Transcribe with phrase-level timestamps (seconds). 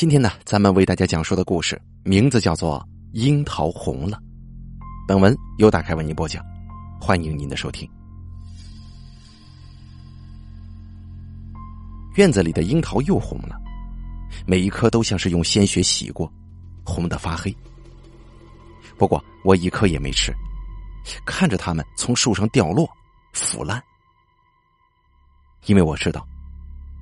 [0.00, 2.80] 今天呢，咱们为大家讲述的故事名字叫做
[3.12, 4.16] 《樱桃红了》。
[5.06, 6.42] 本文由打开为您播讲，
[6.98, 7.86] 欢迎您的收听。
[12.14, 13.60] 院子里的樱桃又红了，
[14.46, 16.32] 每一颗都像是用鲜血洗过，
[16.82, 17.54] 红的发黑。
[18.96, 20.32] 不过我一颗也没吃，
[21.26, 22.88] 看着它们从树上掉落、
[23.34, 23.78] 腐烂，
[25.66, 26.26] 因为我知道，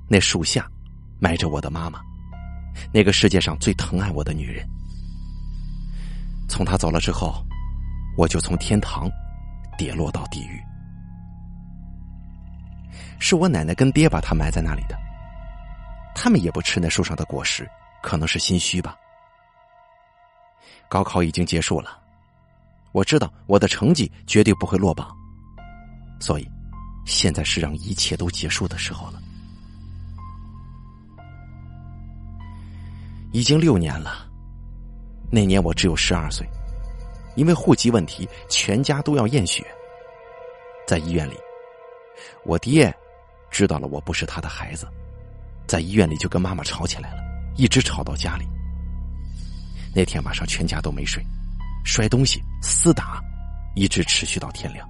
[0.09, 0.69] 那树下
[1.17, 2.01] 埋着我的妈妈。
[2.91, 4.67] 那个世界上最疼爱我的女人，
[6.47, 7.43] 从她走了之后，
[8.17, 9.09] 我就从天堂
[9.77, 10.59] 跌落到地狱。
[13.19, 14.97] 是我奶奶跟爹把她埋在那里的。
[16.15, 17.69] 他们也不吃那树上的果实，
[18.01, 18.95] 可能是心虚吧。
[20.89, 21.99] 高考已经结束了，
[22.91, 25.15] 我知道我的成绩绝对不会落榜，
[26.19, 26.49] 所以
[27.05, 29.21] 现在是让一切都结束的时候了。
[33.31, 34.27] 已经六年了，
[35.31, 36.47] 那年我只有十二岁，
[37.35, 39.63] 因为户籍问题，全家都要验血。
[40.87, 41.35] 在医院里，
[42.43, 42.91] 我爹
[43.51, 44.87] 知道了我不是他的孩子，
[45.67, 47.21] 在医院里就跟妈妈吵起来了，
[47.55, 48.45] 一直吵到家里。
[49.93, 51.23] 那天晚上全家都没睡，
[51.85, 53.21] 摔东西、厮打，
[53.75, 54.87] 一直持续到天亮。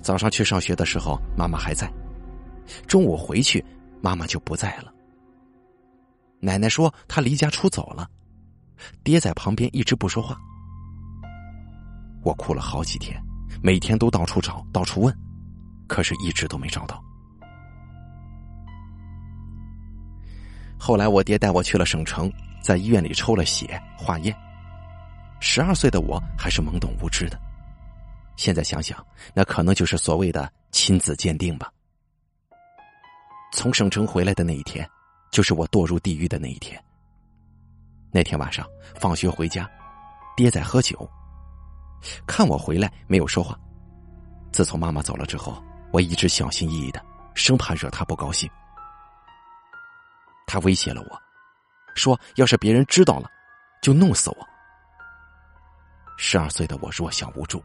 [0.00, 1.86] 早上去上学的时候，妈妈还在；
[2.86, 3.62] 中午回去，
[4.00, 4.94] 妈妈就不在了。
[6.40, 8.08] 奶奶说她离家出走了，
[9.02, 10.38] 爹在旁边一直不说话。
[12.22, 13.20] 我哭了好几天，
[13.62, 15.16] 每天都到处找，到处问，
[15.86, 17.02] 可是一直都没找到。
[20.78, 22.30] 后来我爹带我去了省城，
[22.62, 24.36] 在医院里抽了血化验。
[25.40, 27.40] 十二岁的我还是懵懂无知的，
[28.36, 31.72] 现在想想，那可能就是所谓的亲子鉴定吧。
[33.52, 34.88] 从省城回来的那一天。
[35.30, 36.82] 就是我堕入地狱的那一天。
[38.10, 39.70] 那天晚上放学回家，
[40.36, 41.08] 爹在喝酒，
[42.26, 43.58] 看我回来没有说话。
[44.50, 45.62] 自从妈妈走了之后，
[45.92, 48.48] 我一直小心翼翼的，生怕惹他不高兴。
[50.46, 51.22] 他威胁了我，
[51.94, 53.30] 说要是别人知道了，
[53.82, 54.48] 就弄死我。
[56.16, 57.62] 十二岁的我弱小无助，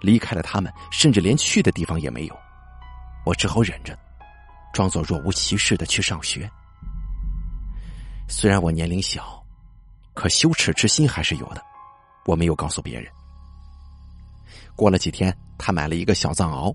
[0.00, 2.38] 离开了他们，甚至连去的地方也没有。
[3.24, 3.98] 我只好忍着，
[4.72, 6.48] 装作若无其事的去上学。
[8.28, 9.44] 虽然我年龄小，
[10.14, 11.62] 可羞耻之心还是有的。
[12.24, 13.10] 我没有告诉别人。
[14.74, 16.74] 过了几天，他买了一个小藏獒，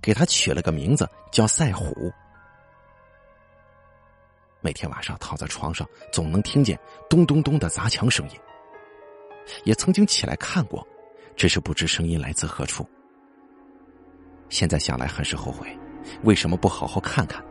[0.00, 2.12] 给他取了个名字叫赛虎。
[4.60, 6.78] 每天晚上躺在床上，总能听见
[7.08, 8.36] 咚咚咚的砸墙声音。
[9.64, 10.86] 也曾经起来看过，
[11.36, 12.88] 只是不知声音来自何处。
[14.48, 15.78] 现在想来很是后悔，
[16.24, 17.42] 为什么不好好看看？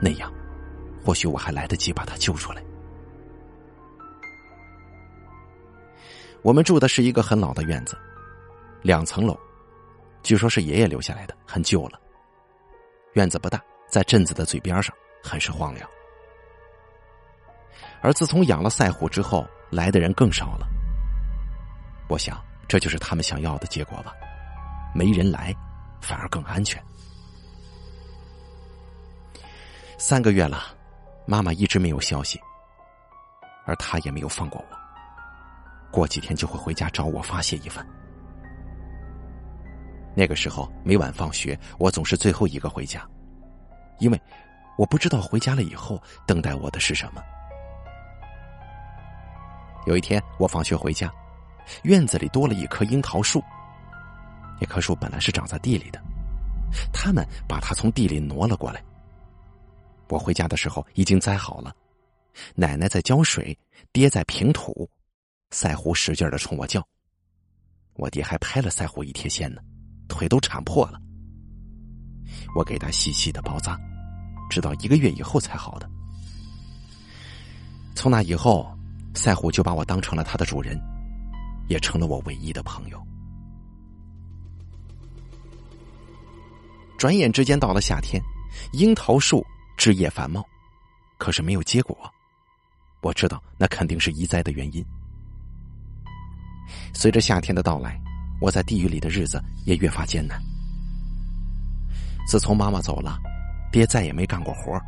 [0.00, 0.32] 那样。
[1.06, 2.60] 或许我还来得及把他救出来。
[6.42, 7.96] 我们住的是一个很老的院子，
[8.82, 9.38] 两层楼，
[10.20, 12.00] 据说是爷爷留下来的，很旧了。
[13.12, 15.88] 院子不大，在镇子的最边上，很是荒凉。
[18.00, 20.66] 而自从养了赛虎之后，来的人更少了。
[22.08, 24.12] 我想，这就是他们想要的结果吧。
[24.92, 25.54] 没人来，
[26.00, 26.82] 反而更安全。
[29.98, 30.75] 三个月了。
[31.26, 32.40] 妈妈一直没有消息，
[33.64, 34.76] 而他也没有放过我。
[35.90, 37.86] 过几天就会回家找我发泄一番。
[40.14, 43.06] 那个时候每晚放学，我总是最后一个回家，
[43.98, 44.20] 因为
[44.78, 47.20] 我不知道回家了以后等待我的是什么。
[49.86, 51.12] 有一天我放学回家，
[51.82, 53.42] 院子里多了一棵樱桃树。
[54.60, 56.00] 那棵树本来是长在地里的，
[56.92, 58.82] 他们把它从地里挪了过来。
[60.08, 61.74] 我回家的时候已经栽好了，
[62.54, 63.58] 奶奶在浇水，
[63.92, 64.88] 爹在平土，
[65.50, 66.86] 赛虎使劲的冲我叫。
[67.94, 69.60] 我爹还拍了赛虎一贴线呢，
[70.08, 71.00] 腿都铲破了。
[72.54, 73.78] 我给他细细的包扎，
[74.50, 75.90] 直到一个月以后才好的。
[77.94, 78.70] 从那以后，
[79.14, 80.78] 赛虎就把我当成了他的主人，
[81.68, 83.02] 也成了我唯一的朋友。
[86.98, 88.22] 转眼之间到了夏天，
[88.72, 89.44] 樱桃树。
[89.76, 90.44] 枝叶繁茂，
[91.18, 91.96] 可是没有结果。
[93.02, 94.84] 我知道那肯定是移栽的原因。
[96.92, 98.00] 随着夏天的到来，
[98.40, 100.40] 我在地狱里的日子也越发艰难。
[102.26, 103.18] 自从妈妈走了，
[103.70, 104.80] 爹再也没干过活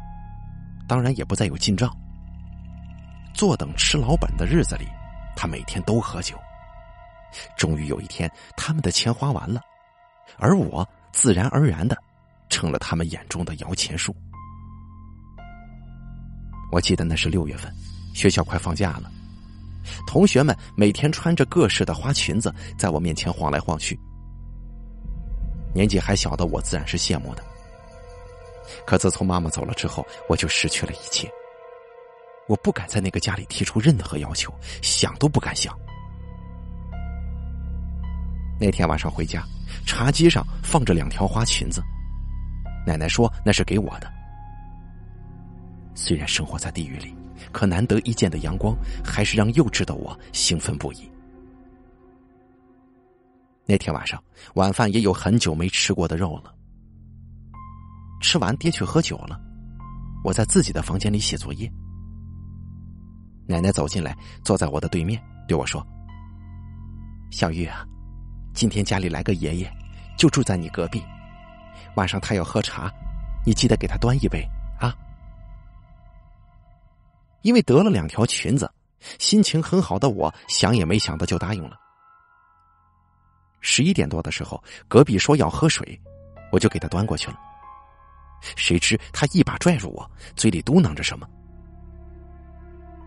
[0.88, 1.94] 当然也不再有进账。
[3.32, 4.88] 坐等吃老本的日子里，
[5.36, 6.36] 他每天都喝酒。
[7.56, 9.60] 终于有一天，他们的钱花完了，
[10.38, 11.96] 而我自然而然的
[12.48, 14.16] 成了他们眼中的摇钱树。
[16.70, 17.72] 我记得那是六月份，
[18.14, 19.10] 学校快放假了，
[20.06, 23.98] 同学们每天穿着各式的花裙子，在我面前晃来晃去。
[25.74, 27.42] 年纪还小的我自然是羡慕的。
[28.86, 31.30] 可自从妈妈走了之后，我就失去了一切。
[32.48, 35.74] 我不敢在那个家里提出任何要求，想都不敢想。
[38.60, 39.42] 那天晚上回家，
[39.86, 41.82] 茶几上放着两条花裙子，
[42.86, 44.17] 奶奶说那是给我的。
[46.00, 47.12] 虽然生活在地狱里，
[47.50, 48.72] 可难得一见的阳光
[49.04, 51.10] 还是让幼稚的我兴奋不已。
[53.66, 54.22] 那天晚上
[54.54, 56.54] 晚饭也有很久没吃过的肉了。
[58.22, 59.40] 吃完，爹去喝酒了，
[60.22, 61.68] 我在自己的房间里写作业。
[63.48, 65.84] 奶奶走进来，坐在我的对面，对我说
[67.32, 67.84] ：“小玉啊，
[68.54, 69.70] 今天家里来个爷爷，
[70.16, 71.02] 就住在你隔壁，
[71.96, 72.88] 晚上他要喝茶，
[73.44, 74.48] 你记得给他端一杯。”
[77.42, 78.70] 因为得了两条裙子，
[79.18, 81.78] 心情很好的我想也没想的就答应了。
[83.60, 86.00] 十一点多的时候，隔壁说要喝水，
[86.52, 87.38] 我就给他端过去了。
[88.56, 91.28] 谁知他一把拽住我，嘴里嘟囔着什么。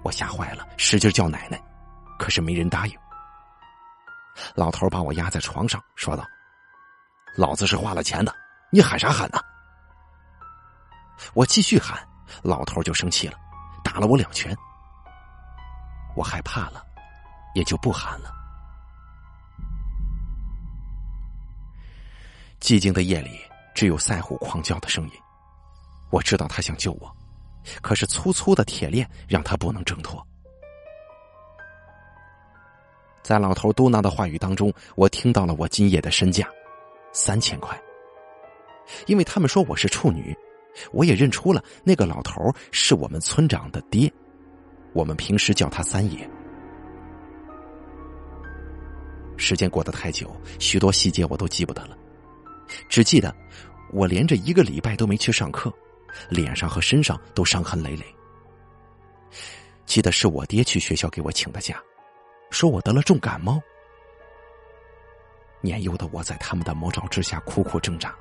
[0.03, 1.61] 我吓坏了，使劲叫奶奶，
[2.19, 2.93] 可是没人答应。
[4.55, 6.25] 老头把我压在床上，说道
[7.37, 8.33] ：“老子是花了钱的，
[8.71, 9.39] 你喊啥喊呢？”
[11.33, 11.99] 我继续喊，
[12.41, 13.37] 老头就生气了。
[13.91, 14.55] 打了我两拳，
[16.15, 16.81] 我害怕了，
[17.53, 18.33] 也就不喊了。
[22.61, 23.37] 寂静的夜里，
[23.75, 25.11] 只有赛虎狂叫的声音。
[26.09, 27.13] 我知道他想救我，
[27.81, 30.25] 可是粗粗的铁链让他不能挣脱。
[33.21, 36.47] 在老头嘟囔的话语当中，我听到了我今夜的身价
[37.11, 37.77] 三千块，
[39.05, 40.33] 因为他们说我是处女。
[40.91, 44.11] 我也认出了那个老头是我们村长的爹，
[44.93, 46.29] 我们平时叫他三爷。
[49.37, 51.97] 时间过得太久，许多细节我都记不得了，
[52.87, 53.35] 只记得
[53.91, 55.73] 我连着一个礼拜都没去上课，
[56.29, 58.05] 脸上和身上都伤痕累累。
[59.85, 61.81] 记得是我爹去学校给我请的假，
[62.49, 63.59] 说我得了重感冒。
[65.59, 68.15] 年幼的我在他们的魔爪之下苦苦挣扎。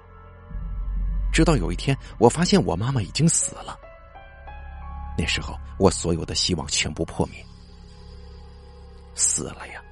[1.32, 3.78] 直到有一天，我发现我妈妈已经死了。
[5.16, 7.44] 那时候，我所有的希望全部破灭。
[9.14, 9.82] 死了呀，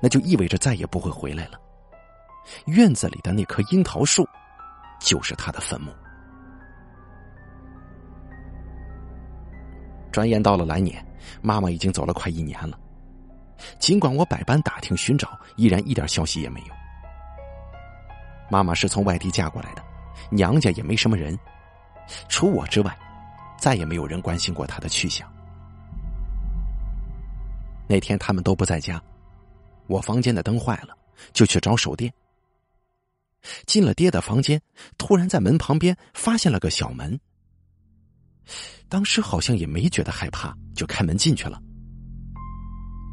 [0.00, 1.60] 那就意味着再也不会回来了。
[2.66, 4.26] 院子里的那棵樱桃树，
[5.00, 5.92] 就是他的坟墓。
[10.10, 11.04] 转眼到了来年，
[11.40, 12.78] 妈妈已经走了快一年了。
[13.78, 16.74] 尽管我百般打听寻找，依然一点消息也没有。
[18.50, 19.91] 妈妈是从外地嫁过来的。
[20.30, 21.38] 娘家也没什么人，
[22.28, 22.98] 除我之外，
[23.58, 25.30] 再也没有人关心过他的去向。
[27.88, 29.02] 那天他们都不在家，
[29.86, 30.96] 我房间的灯坏了，
[31.32, 32.12] 就去找手电。
[33.66, 34.60] 进了爹的房间，
[34.96, 37.18] 突然在门旁边发现了个小门。
[38.88, 41.60] 当时好像也没觉得害怕，就开门进去了。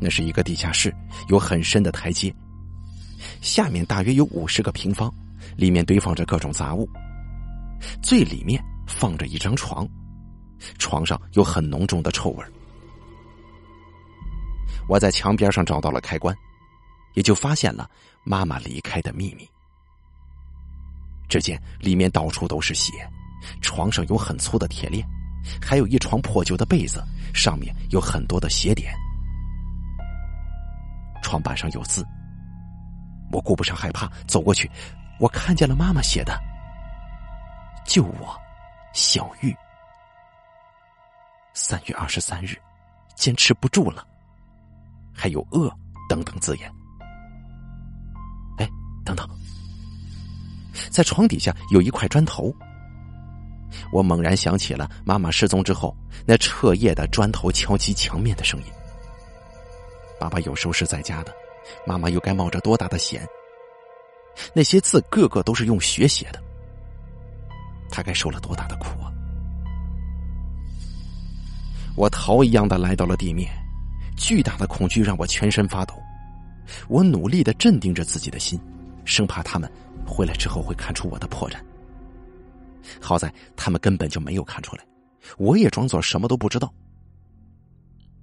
[0.01, 0.94] 那是一个地下室，
[1.30, 2.34] 有很深的台阶，
[3.42, 5.13] 下面大约有五十个平方。
[5.56, 6.90] 里面堆放着各种杂物，
[8.01, 9.88] 最里面放着一张床，
[10.78, 12.46] 床上有很浓重的臭味
[14.88, 16.36] 我在墙边上找到了开关，
[17.13, 17.89] 也就发现了
[18.24, 19.48] 妈妈离开的秘密。
[21.27, 22.91] 只见里面到处都是血，
[23.62, 25.06] 床上有很粗的铁链，
[25.62, 27.03] 还有一床破旧的被子，
[27.36, 28.91] 上面有很多的血点。
[31.22, 32.03] 床板上有字，
[33.32, 34.68] 我顾不上害怕，走过去。
[35.20, 36.40] 我看见了妈妈写的
[37.86, 38.36] ：“救我，
[38.94, 39.56] 小玉。”
[41.54, 42.58] 三月二十三日，
[43.16, 44.08] 坚持不住了。
[45.14, 45.70] 还有“饿”
[46.08, 46.72] 等等字眼。
[48.58, 48.70] 哎，
[49.04, 49.28] 等等，
[50.90, 52.54] 在床底下有一块砖头。
[53.92, 55.96] 我猛然想起了妈妈失踪之后
[56.26, 58.66] 那彻夜的砖头敲击墙面的声音。
[60.20, 61.34] 爸爸有时候是在家的，
[61.86, 63.28] 妈妈又该冒着多大的险？
[64.53, 66.41] 那些字个个都是用血写的，
[67.89, 69.12] 他该受了多大的苦啊！
[71.96, 73.51] 我逃一样的来到了地面，
[74.15, 75.93] 巨大的恐惧让我全身发抖。
[76.88, 78.60] 我努力的镇定着自己的心，
[79.03, 79.69] 生怕他们
[80.05, 81.58] 回来之后会看出我的破绽。
[83.01, 84.86] 好在他们根本就没有看出来，
[85.38, 86.72] 我也装作什么都不知道。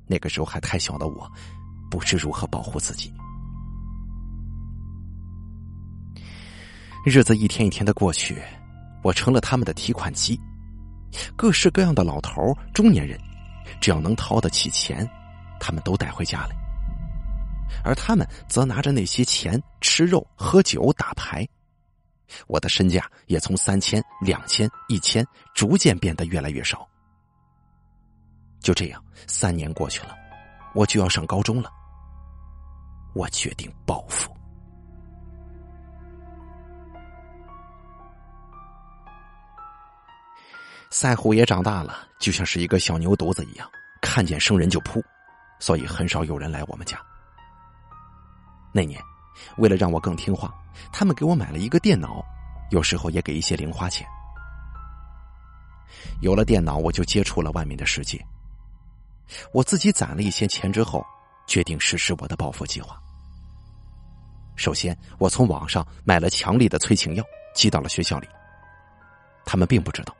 [0.07, 1.31] 那个时候还太小的我，
[1.91, 3.13] 不知如何保护自己。
[7.09, 8.43] 日子一天一天的过去，
[9.05, 10.37] 我成了他们的提款机。
[11.37, 13.17] 各式各样的老头、中年人，
[13.81, 15.09] 只要能掏得起钱，
[15.61, 16.57] 他们都带回家来。
[17.85, 21.47] 而他们则拿着那些钱吃肉、喝酒、打牌。
[22.49, 26.85] 我的身价也从三千、两千、一千，逐渐变得越来越少。
[28.59, 30.17] 就这样，三年过去了，
[30.75, 31.71] 我就要上高中了。
[33.15, 34.36] 我决定报复。
[40.91, 43.69] 赛虎也长大了，就像是一个小牛犊子一样，
[44.01, 45.03] 看见生人就扑，
[45.59, 46.99] 所以很少有人来我们家。
[48.73, 49.01] 那年，
[49.59, 50.55] 为了让我更听话，
[50.93, 52.25] 他们给我买了一个电脑，
[52.71, 54.07] 有时候也给一些零花钱。
[56.21, 58.25] 有了电脑，我就接触了外面的世界。
[59.53, 61.05] 我自己攒了一些钱之后，
[61.47, 62.97] 决定实施我的报复计划。
[64.55, 67.25] 首先，我从网上买了强力的催情药，
[67.55, 68.29] 寄到了学校里。
[69.45, 70.17] 他们并不知道。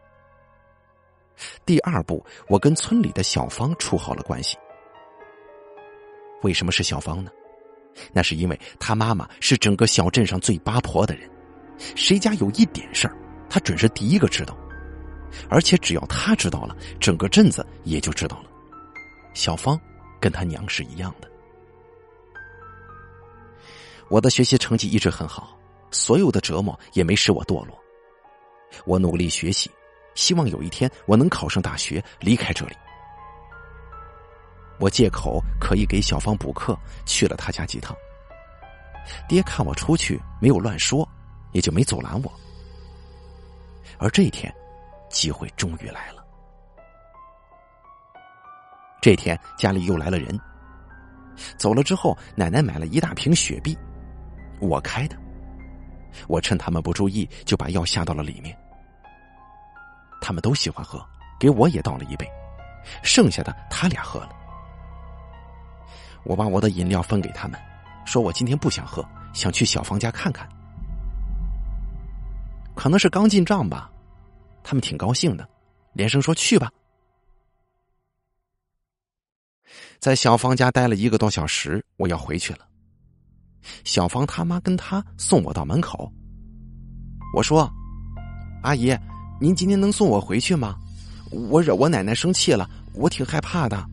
[1.65, 4.57] 第二步，我跟村里的小芳处好了关系。
[6.43, 7.31] 为什么是小芳呢？
[8.13, 11.29] 那是因为她妈妈是整个小镇上最八婆的人，
[11.79, 13.17] 谁家有一点事儿，
[13.49, 14.57] 他准是第一个知道，
[15.49, 18.51] 而且只要她知道了，整个镇子也就知道了。
[19.35, 19.81] 小芳
[20.21, 21.31] 跟她娘是一样的。
[24.09, 25.59] 我的学习成绩一直很好，
[25.91, 27.79] 所有的折磨也没使我堕落。
[28.85, 29.71] 我努力学习，
[30.17, 32.75] 希望有一天我能考上大学，离开这里。
[34.81, 37.97] 我借口可以给小芳补课，去了他家几趟。
[39.29, 41.09] 爹看我出去没有乱说，
[41.53, 42.33] 也就没阻拦我。
[43.99, 44.53] 而这一天，
[45.09, 46.25] 机会终于来了。
[49.01, 50.39] 这天家里又来了人，
[51.57, 53.79] 走了之后，奶奶买了一大瓶雪碧，
[54.61, 55.17] 我开的。
[56.27, 58.59] 我趁他们不注意，就把药下到了里面。
[60.21, 61.05] 他们都喜欢喝，
[61.39, 62.27] 给我也倒了一杯，
[63.03, 64.31] 剩下的他俩喝了。
[66.25, 67.61] 我把我的饮料分给他们，
[68.05, 70.49] 说我今天不想喝，想去小芳家看看。
[72.75, 73.91] 可能是刚进账吧，
[74.63, 75.49] 他们挺高兴的，
[75.93, 76.71] 连声说去吧。
[79.99, 82.67] 在小芳家待了一个多小时，我要回去了。
[83.83, 86.13] 小芳他妈跟他送我到门口。
[87.35, 87.69] 我说
[88.63, 88.97] ：“阿姨，
[89.41, 90.77] 您今天能送我回去吗？
[91.31, 93.85] 我惹我奶奶生气了，我挺害怕的。”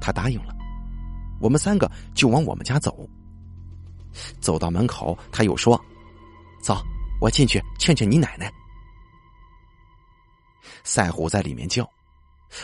[0.00, 0.54] 他答应了。
[1.40, 3.08] 我们三个就往我们家走。
[4.40, 5.80] 走到门口，他又说
[6.62, 6.76] ：“走，
[7.20, 8.52] 我进去劝劝你奶奶。”
[10.84, 11.88] 赛虎在里面叫，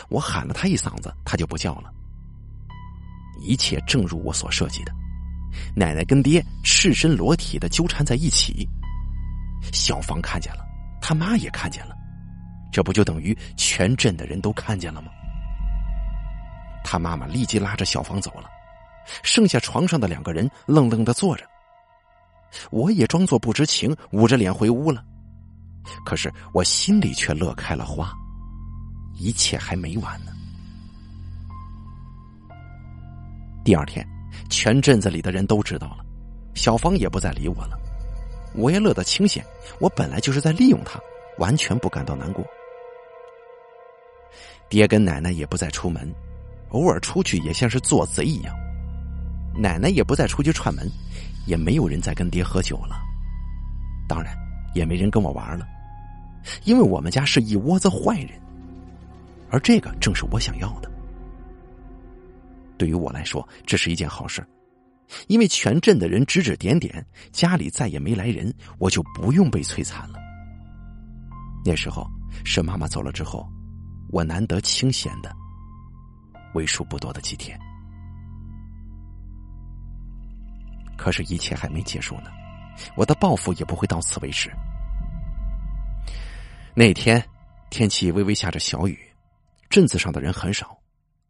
[0.09, 1.91] 我喊了他一嗓子，他就不叫了。
[3.39, 4.91] 一切正如我所设计的，
[5.75, 8.67] 奶奶跟爹赤身裸体的纠缠在一起。
[9.71, 10.66] 小芳看见了，
[11.07, 11.95] 他妈也看见了，
[12.69, 15.09] 这不就等于全镇的人都看见了吗？
[16.83, 18.49] 他妈妈立即拉着小芳走了。
[19.23, 21.45] 剩下床上的两个人愣愣的坐着，
[22.71, 25.01] 我也装作不知情，捂着脸回屋了。
[26.05, 28.11] 可是我心里却乐开了花，
[29.13, 30.33] 一切还没完呢。
[33.63, 34.05] 第二天，
[34.49, 36.03] 全镇子里的人都知道了，
[36.53, 37.79] 小芳也不再理我了，
[38.53, 39.45] 我也乐得清闲。
[39.79, 40.99] 我本来就是在利用他，
[41.37, 42.45] 完全不感到难过。
[44.69, 46.13] 爹跟奶奶也不再出门，
[46.69, 48.55] 偶尔出去也像是做贼一样。
[49.55, 50.89] 奶奶也不再出去串门，
[51.45, 52.99] 也没有人再跟爹喝酒了，
[54.07, 54.37] 当然
[54.75, 55.67] 也没人跟我玩了，
[56.63, 58.31] 因为我们家是一窝子坏人，
[59.49, 60.91] 而这个正是我想要的。
[62.77, 64.45] 对于我来说，这是一件好事，
[65.27, 70.19] 因为全镇的人指指点点，家里再也没来人，我就不用被摧残了。
[71.65, 72.05] 那时候
[72.45, 73.47] 是妈妈走了之后，
[74.09, 75.35] 我难得清闲的
[76.53, 77.59] 为数不多的几天。
[80.97, 82.31] 可是，一切还没结束呢，
[82.95, 84.51] 我的报复也不会到此为止。
[86.73, 87.23] 那天
[87.69, 88.97] 天气微微下着小雨，
[89.69, 90.77] 镇子上的人很少，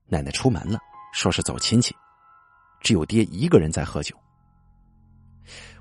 [0.07, 0.79] 奶奶出门了，
[1.13, 1.93] 说是走亲戚，
[2.81, 4.15] 只有爹一个人在喝酒。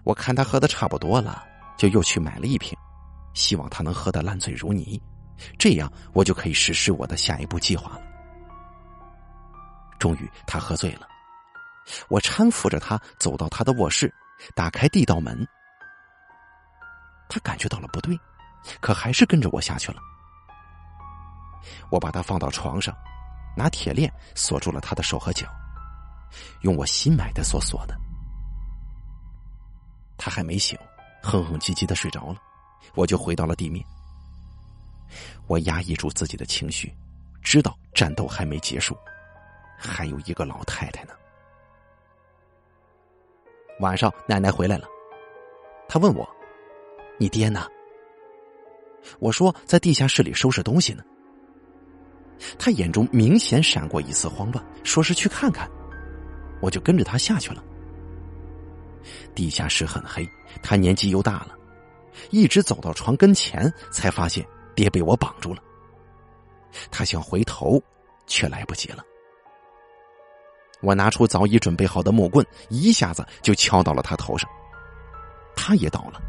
[0.05, 1.45] 我看他喝的差不多了，
[1.77, 2.77] 就又去买了一瓶，
[3.35, 5.01] 希望他能喝得烂醉如泥，
[5.59, 8.03] 这样我就可以实施我的下一步计划了。
[9.99, 11.09] 终于，他喝醉了。
[12.09, 14.13] 我搀扶着他走到他的卧室，
[14.55, 15.47] 打开地道门。
[17.29, 18.19] 他感觉到了不对，
[18.81, 19.99] 可还是跟着我下去了。
[21.91, 22.95] 我把他放到床上，
[23.57, 25.49] 拿铁链锁住了他的手和脚，
[26.63, 27.97] 用我新买的锁锁的。
[30.19, 30.79] 他还没醒，
[31.23, 32.41] 哼哼唧唧的睡着了，
[32.95, 33.85] 我就回到了地面。
[35.47, 36.93] 我压抑住自己的情绪，
[37.43, 38.97] 知道战斗还没结束，
[39.79, 41.13] 还有一个老太太呢。
[43.81, 44.89] 晚上，奶奶回来了，
[45.87, 46.29] 她问我
[47.21, 47.67] ：“你爹呢？”
[49.21, 51.05] 我说：“在地下室里收拾东西呢。”
[52.59, 55.71] 他眼中明显闪过一丝慌乱，说是去看看，
[56.61, 57.63] 我就跟着他下去了。
[59.35, 60.29] 地下室很黑，
[60.63, 61.51] 他年纪又大了，
[62.31, 65.63] 一直走到床跟前，才发现爹被我绑住了。
[66.91, 67.83] 他想回头，
[68.27, 69.05] 却来不及了。
[70.83, 74.49] 我拿出早已准备好的木棍，一下子就敲到了他头上，
[75.55, 76.21] 他也倒了。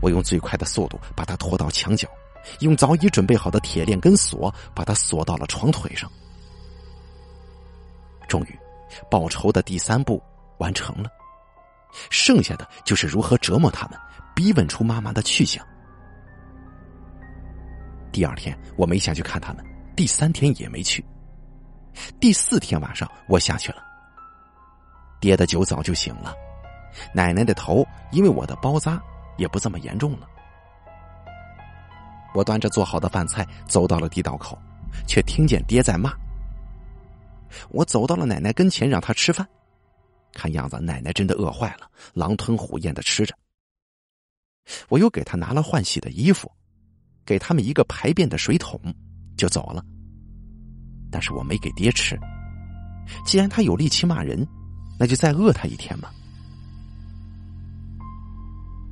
[0.00, 2.08] 我用最快的速度把他拖到墙角。
[2.60, 6.10] 用早已准备好的铁链跟锁把他锁到了床腿上。
[8.26, 8.58] 终于，
[9.10, 10.22] 报仇的第三步
[10.58, 11.10] 完成了，
[12.10, 13.98] 剩下的就是如何折磨他们，
[14.34, 15.64] 逼问出妈妈的去向。
[18.12, 21.04] 第二天我没下去看他们，第三天也没去。
[22.20, 23.82] 第四天晚上我下去了，
[25.20, 26.34] 爹的酒早就醒了，
[27.12, 29.00] 奶奶的头因为我的包扎
[29.36, 30.26] 也不这么严重了。
[32.32, 34.56] 我端着做好的饭菜走到了地道口，
[35.06, 36.12] 却听见爹在骂。
[37.70, 39.46] 我走到了奶奶跟前，让她吃饭。
[40.32, 43.34] 看样子奶奶真的饿坏了，狼吞虎咽的吃着。
[44.88, 46.50] 我又给她拿了换洗的衣服，
[47.24, 48.80] 给他们一个排便的水桶，
[49.36, 49.84] 就走了。
[51.10, 52.16] 但是我没给爹吃，
[53.26, 54.46] 既然他有力气骂人，
[54.98, 56.12] 那就再饿他一天吧。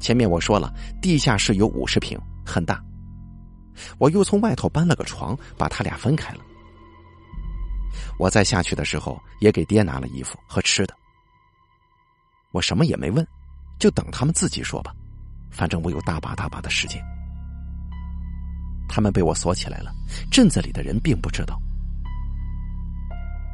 [0.00, 2.82] 前面我说了，地下室有五十平，很大。
[3.98, 6.40] 我又从外头搬了个床，把他俩分开了。
[8.18, 10.94] 我再下去的时候，也给爹拿了衣服和吃的。
[12.52, 13.26] 我什么也没问，
[13.78, 14.92] 就等他们自己说吧。
[15.50, 17.02] 反正我有大把大把的时间。
[18.88, 19.92] 他们被我锁起来了，
[20.30, 21.58] 镇子里的人并不知道。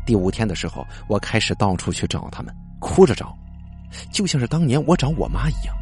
[0.07, 3.37] 第五天的时候，我开始到处去找他们，哭着找，
[4.13, 5.75] 就像是当年我找我妈一样。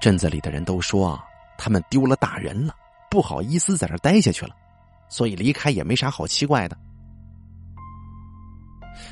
[0.00, 1.18] 镇子里的人都说。
[1.60, 2.72] 他们丢了大人了，
[3.10, 4.54] 不好意思在这待下去了，
[5.08, 6.76] 所以离开也没啥好奇怪的。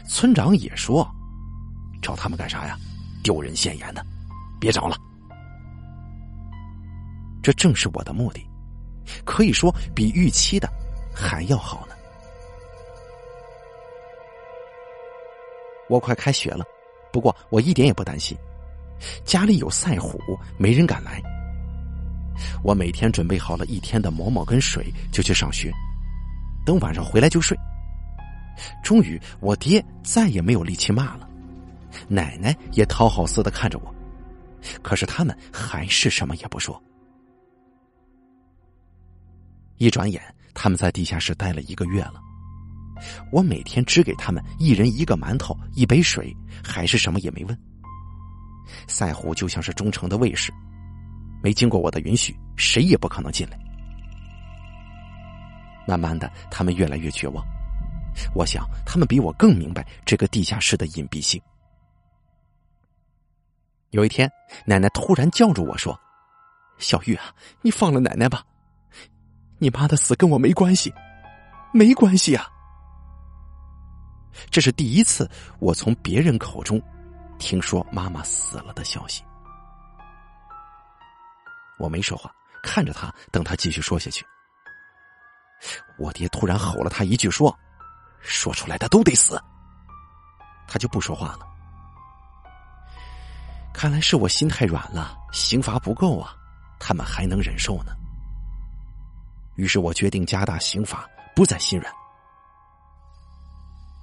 [0.08, 1.08] 村长也说
[2.02, 2.78] ：“找他们干啥呀？
[3.22, 4.04] 丢人现眼的，
[4.60, 4.96] 别找了。”
[7.42, 8.44] 这正是我的目的，
[9.24, 10.68] 可以说比预期的
[11.14, 11.94] 还要好呢。
[15.88, 16.64] 我快开学了，
[17.12, 18.36] 不过我一点也不担心，
[19.24, 20.18] 家里有赛虎，
[20.58, 21.22] 没人敢来。
[22.64, 25.72] 我每天准备好了一天的馍馍跟水，就去上学。
[26.66, 27.56] 等晚上回来就睡。
[28.82, 31.28] 终于，我爹再也没有力气骂了，
[32.08, 33.94] 奶奶也讨好似的看着我，
[34.82, 36.82] 可是他们还是什么也不说。
[39.76, 40.20] 一转眼，
[40.54, 42.14] 他们在地下室待了一个月了。
[43.30, 47.58] 我每天只给他们一人一个馒头、一杯水，还是什么也没问。
[48.88, 50.50] 赛虎就像是忠诚的卫士。
[51.42, 53.65] 没经过我的允许，谁也不可能进来。
[55.86, 57.44] 慢慢的，他们越来越绝望。
[58.34, 61.40] 我想，他们比我更明白这个地下室的隐蔽性。
[63.90, 64.30] 有一天，
[64.64, 65.98] 奶奶突然叫住我说
[66.78, 68.44] ：“小玉啊，你放了奶奶吧，
[69.58, 70.92] 你妈的死跟我没关系，
[71.72, 72.46] 没关系啊。”
[74.50, 76.82] 这是第一次我从别人口中
[77.38, 79.22] 听说妈妈死了的消息。
[81.78, 82.30] 我没说话，
[82.62, 84.24] 看着他，等他继续说下去。
[85.98, 87.56] 我爹突然吼了他一句，说
[88.20, 89.40] ：“说出来的都得死。”
[90.68, 91.40] 他就不说话了。
[93.72, 96.34] 看来是我心太软了，刑罚不够啊，
[96.78, 97.92] 他们还能忍受呢。
[99.56, 101.92] 于是我决定加大刑罚，不再心软。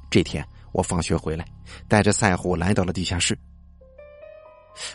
[0.10, 1.46] 这天我放学回来，
[1.88, 3.38] 带着赛虎来到了地下室。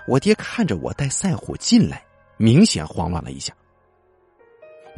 [0.06, 2.04] 我爹看着我带赛虎进来。
[2.40, 3.52] 明显慌乱了一下。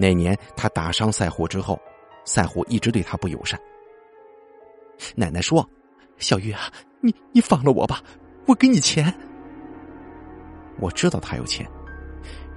[0.00, 1.78] 那年他打伤赛虎之后，
[2.24, 3.60] 赛虎一直对他不友善。
[5.14, 5.68] 奶奶说
[6.16, 8.02] ：“小玉啊，你你放了我吧，
[8.46, 9.12] 我给你钱。”
[10.80, 11.70] 我知道他有钱，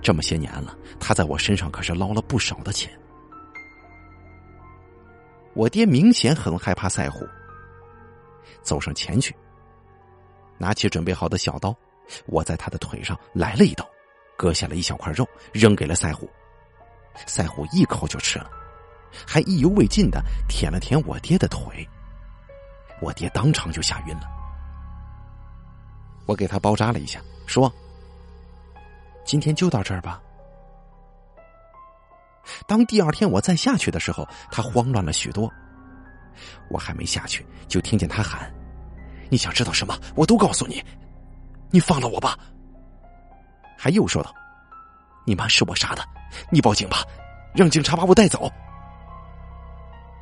[0.01, 2.89] 这么些年了，他在我身上可是捞了不少的钱。
[5.53, 7.27] 我爹明显很害怕赛虎，
[8.61, 9.35] 走上前去，
[10.57, 11.75] 拿起准备好的小刀，
[12.25, 13.85] 我在他的腿上来了一刀。
[14.37, 16.29] 割下了一小块肉，扔给了赛虎。
[17.25, 18.49] 赛虎一口就吃了，
[19.25, 21.87] 还意犹未尽的舔了舔我爹的腿。
[23.01, 24.29] 我爹当场就吓晕了。
[26.25, 27.71] 我给他包扎了一下，说
[29.25, 30.21] ：“今天就到这儿吧。”
[32.67, 35.51] 当第二天我再下去的时候，他慌乱了许多。
[36.69, 38.51] 我还没下去，就听见他喊
[39.29, 39.97] ：“你想知道什么？
[40.15, 40.83] 我都告诉你。
[41.71, 42.37] 你放了我吧。”
[43.77, 44.33] 还又说道
[45.25, 46.03] ：“你妈是我杀的，
[46.51, 47.03] 你报警吧，
[47.53, 48.51] 让警察把我带走。”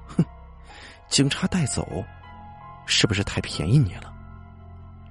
[0.08, 0.24] 哼，
[1.10, 2.04] 警察带走，
[2.86, 4.14] 是不是太便宜你了？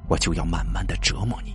[0.09, 1.55] 我就要慢慢的折磨你。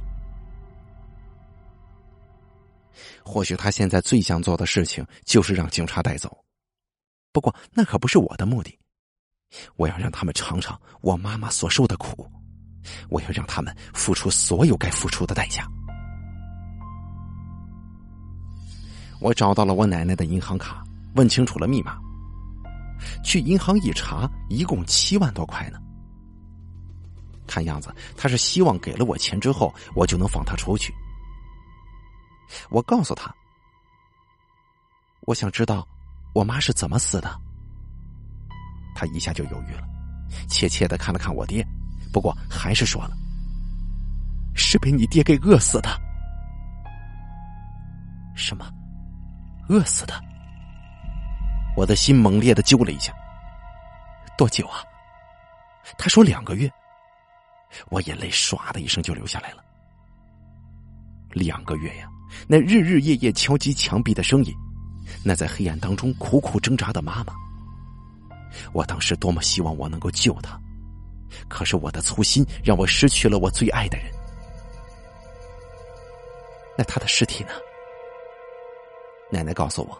[3.24, 6.46] 或许他现在最想做的事情就是让警察带走，
[7.32, 8.78] 不过那可不是我的目的。
[9.76, 12.30] 我要让他们尝尝我妈妈所受的苦，
[13.10, 15.68] 我要让他们付出所有该付出的代价。
[19.20, 20.84] 我找到了我奶奶的银行卡，
[21.16, 21.98] 问清楚了密码。
[23.24, 25.80] 去银行一查，一共七万多块呢。
[27.48, 30.94] 看样子，他是希望给了我钱之后，我就能放他出去。
[32.70, 33.34] 我告诉他，
[35.22, 35.88] 我想知道
[36.34, 37.40] 我妈是怎么死的。
[38.96, 39.84] 他一下就犹豫了，
[40.48, 41.66] 怯怯的看了看我爹，
[42.14, 43.12] 不过还是说了
[44.56, 45.90] ：“是被你爹给饿死的。”
[48.36, 48.66] 什么？
[49.68, 50.14] 饿死的？
[51.76, 53.14] 我的心猛烈的揪了一下。
[54.38, 54.84] 多久啊？
[55.98, 56.72] 他说两个月。
[57.90, 59.64] 我眼泪唰的一声就流下来了。
[61.32, 62.08] 两个月呀！
[62.48, 64.54] 那日日夜夜敲击墙壁的声音，
[65.24, 67.34] 那在黑暗当中苦苦挣扎的妈妈。
[68.72, 70.58] 我当时多么希望我能够救她，
[71.50, 74.08] 可是我的粗心让我失去了我最爱的人。
[76.78, 77.52] 那他的尸体呢？
[79.32, 79.98] 奶奶告诉我，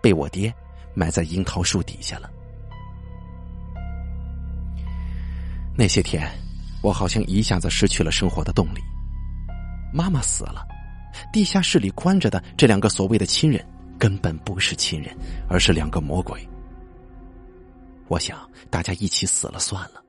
[0.00, 0.52] 被我爹
[0.94, 2.30] 埋在樱桃树底下了。
[5.76, 6.26] 那些天，
[6.82, 8.80] 我好像一下子失去了生活的动力。
[9.92, 10.66] 妈妈死了。
[11.32, 13.66] 地下室里关着的这两个所谓的亲人，
[13.98, 15.16] 根本不是亲人，
[15.48, 16.46] 而是两个魔鬼。
[18.08, 20.02] 我想，大家一起死了算了。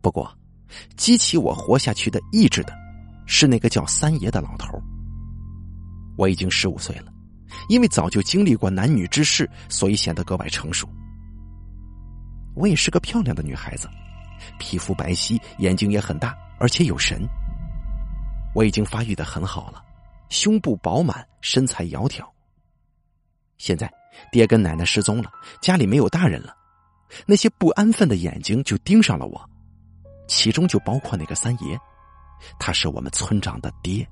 [0.00, 0.34] 不过，
[0.96, 2.72] 激起我活下去的意志的，
[3.26, 4.82] 是那个叫三爷的老头。
[6.16, 7.12] 我已经十五岁了，
[7.68, 10.88] 因为早就经历过男女之事，所以显得格外成熟。
[12.54, 13.88] 我也是个漂亮的女孩子，
[14.58, 17.26] 皮肤白皙，眼睛也很大，而且有神。
[18.54, 19.82] 我已经发育的很好了，
[20.28, 22.22] 胸部饱满，身材窈窕。
[23.56, 23.90] 现在
[24.30, 26.54] 爹跟奶奶失踪了，家里没有大人了，
[27.24, 29.50] 那些不安分的眼睛就盯上了我，
[30.28, 31.78] 其中就包括那个三爷，
[32.58, 34.06] 他是我们村长的爹。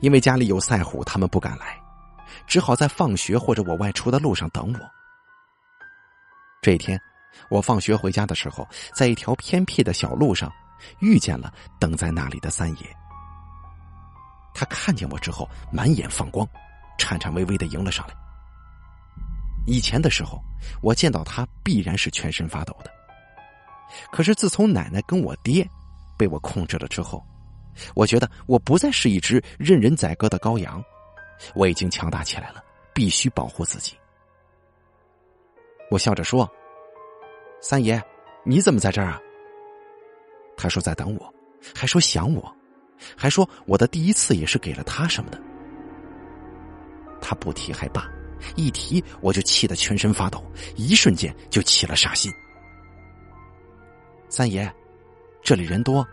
[0.00, 1.80] 因为家里有赛虎，他们不敢来，
[2.46, 4.80] 只好在放学或者我外出的路上等我。
[6.62, 7.00] 这一天，
[7.50, 10.52] 我放学回家的时候，在一条偏僻的小路上。
[10.98, 12.96] 遇见了等在那里的三爷，
[14.52, 16.46] 他看见我之后满眼放光，
[16.98, 18.14] 颤颤巍巍的迎了上来。
[19.66, 20.42] 以前的时候，
[20.82, 22.90] 我见到他必然是全身发抖的，
[24.12, 25.66] 可是自从奶奶跟我爹
[26.18, 27.24] 被我控制了之后，
[27.94, 30.82] 我觉得我不再是一只任人宰割的羔羊，
[31.54, 33.96] 我已经强大起来了，必须保护自己。
[35.90, 36.50] 我笑着说
[37.60, 38.02] ：“三爷，
[38.44, 39.20] 你怎么在这儿啊？”
[40.56, 41.34] 他说在等我，
[41.74, 42.56] 还说想我，
[43.16, 45.40] 还说我的第一次也是给了他什么的。
[47.20, 48.08] 他不提还罢，
[48.54, 50.44] 一提我就气得全身发抖，
[50.76, 52.32] 一瞬间就起了杀心。
[54.28, 54.72] 三爷，
[55.42, 56.06] 这里人多，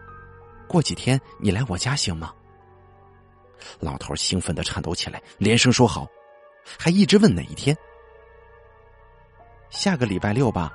[0.72, 2.34] 过几天你来我家行吗？
[3.82, 6.08] 老头兴奋的颤抖起来，连声说好，
[6.80, 7.78] 还一直问哪一天。
[9.70, 10.72] 下个礼拜六吧，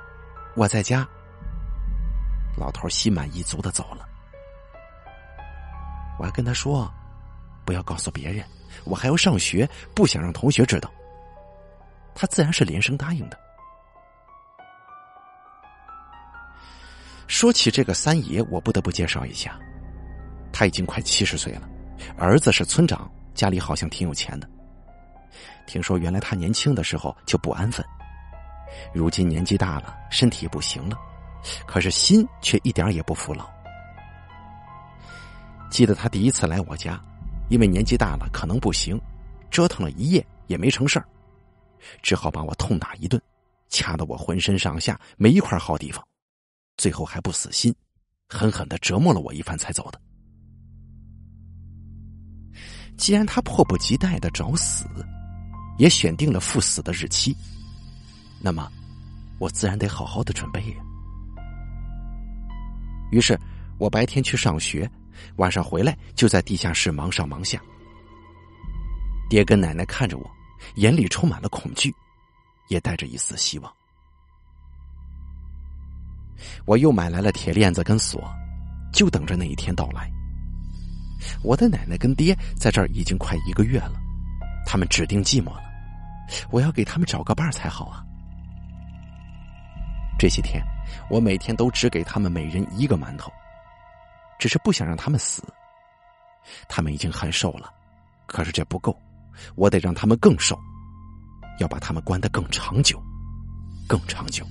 [0.55, 1.09] 我在家。
[2.59, 4.07] 老头心满意足的走了，
[6.19, 6.93] 我还跟他说
[7.65, 8.45] ：“不要告诉别人，
[8.85, 10.93] 我还要上学，不想让同学知道。”
[12.15, 13.41] 他自然是连声答应的。
[17.27, 19.59] 说起这个三爷，我不得不介绍一下，
[20.59, 21.69] 他已经快七十岁了，
[22.16, 24.49] 儿子是村长，家里好像挺有钱的。
[25.66, 27.85] 听说原来他年轻的时候就不安分，
[28.95, 30.97] 如今年纪大了，身体不行了。
[31.66, 33.47] 可是心却一点也不服老。
[35.71, 36.99] 记得他第一次来我家，
[37.51, 38.99] 因为年纪大了可能不行，
[39.51, 41.07] 折腾了一夜也没成事儿，
[42.01, 43.21] 只好把我痛打一顿，
[43.69, 46.03] 掐得我浑身上下没一块好地方，
[46.79, 47.75] 最后还不死心，
[48.27, 50.01] 狠狠的折磨了我一番才走的。
[52.97, 54.87] 既然他迫不及待的找死，
[55.79, 57.37] 也选定了赴死的日期，
[58.41, 58.71] 那么
[59.39, 60.77] 我自然得好好的准备呀。
[63.13, 63.39] 于是，
[63.79, 64.91] 我白天去上学，
[65.37, 67.61] 晚上回来就在地下室忙上忙下，
[69.29, 70.31] 爹跟奶奶看着我，
[70.77, 71.95] 眼里充满了恐惧，
[72.69, 73.73] 也带着一丝希望。
[76.65, 78.23] 我又买来了铁链子跟锁，
[78.93, 80.11] 就等着那一天到来。
[81.43, 83.93] 我的奶奶跟爹在这儿已经快一个月了，
[84.67, 85.63] 他们指定寂寞了，
[86.51, 88.03] 我要给他们找个伴才好啊。
[90.19, 90.63] 这些天，
[91.11, 93.31] 我每天都只给他们每人一个馒头，
[94.39, 95.43] 只是不想让他们死。
[96.69, 97.71] 他们已经很瘦了，
[98.27, 98.97] 可是这不够，
[99.57, 100.59] 我得让他们更瘦，
[101.59, 103.03] 要把他们关得更长久，
[103.89, 104.47] 更长久。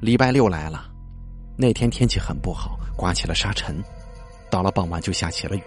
[0.00, 0.90] 礼拜六来了，
[1.56, 3.82] 那天天气很不好，刮起了沙尘，
[4.50, 5.62] 到了傍晚就下起了雨。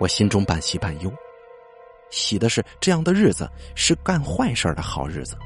[0.00, 1.12] 我心中半喜半忧，
[2.10, 5.36] 喜的是这样的日子是干坏事的好日子，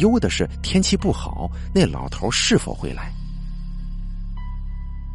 [0.00, 3.12] 忧的是天气不好，那老头是否会来？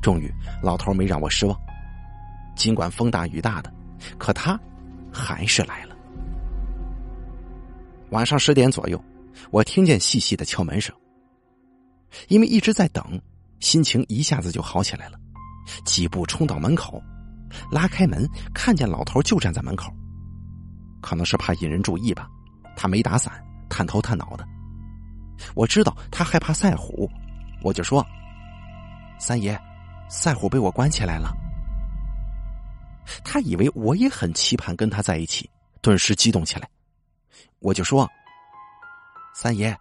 [0.01, 1.59] 终于，老头没让我失望，
[2.55, 3.69] 尽管风大雨大的，
[4.17, 4.57] 可他
[5.11, 5.95] 还是来了。
[8.11, 9.03] 晚上十点左右。
[9.49, 10.95] 我听见细细的敲门声，
[12.27, 13.21] 因为一直在等，
[13.59, 15.19] 心情一下子就好起来了。
[15.85, 17.01] 几步冲到门口，
[17.71, 19.91] 拉开门，看见老头就站在门口。
[21.01, 22.29] 可能是怕引人注意吧，
[22.75, 23.33] 他没打伞，
[23.69, 24.47] 探头探脑的。
[25.55, 27.09] 我知道他害怕赛虎，
[27.61, 28.05] 我就说
[29.19, 29.59] ：“三爷，
[30.09, 31.33] 赛虎被我关起来了。”
[33.23, 35.49] 他以为我也很期盼跟他在一起，
[35.81, 36.69] 顿时激动起来。
[37.59, 38.09] 我就说。
[39.33, 39.75] 三爷，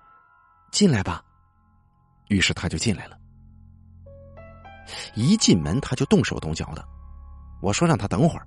[0.72, 1.22] 进来吧。
[2.32, 3.18] 于是他就进来了。
[5.14, 6.82] 一进门他就动手动脚的，
[7.60, 8.46] 我说让他等会儿。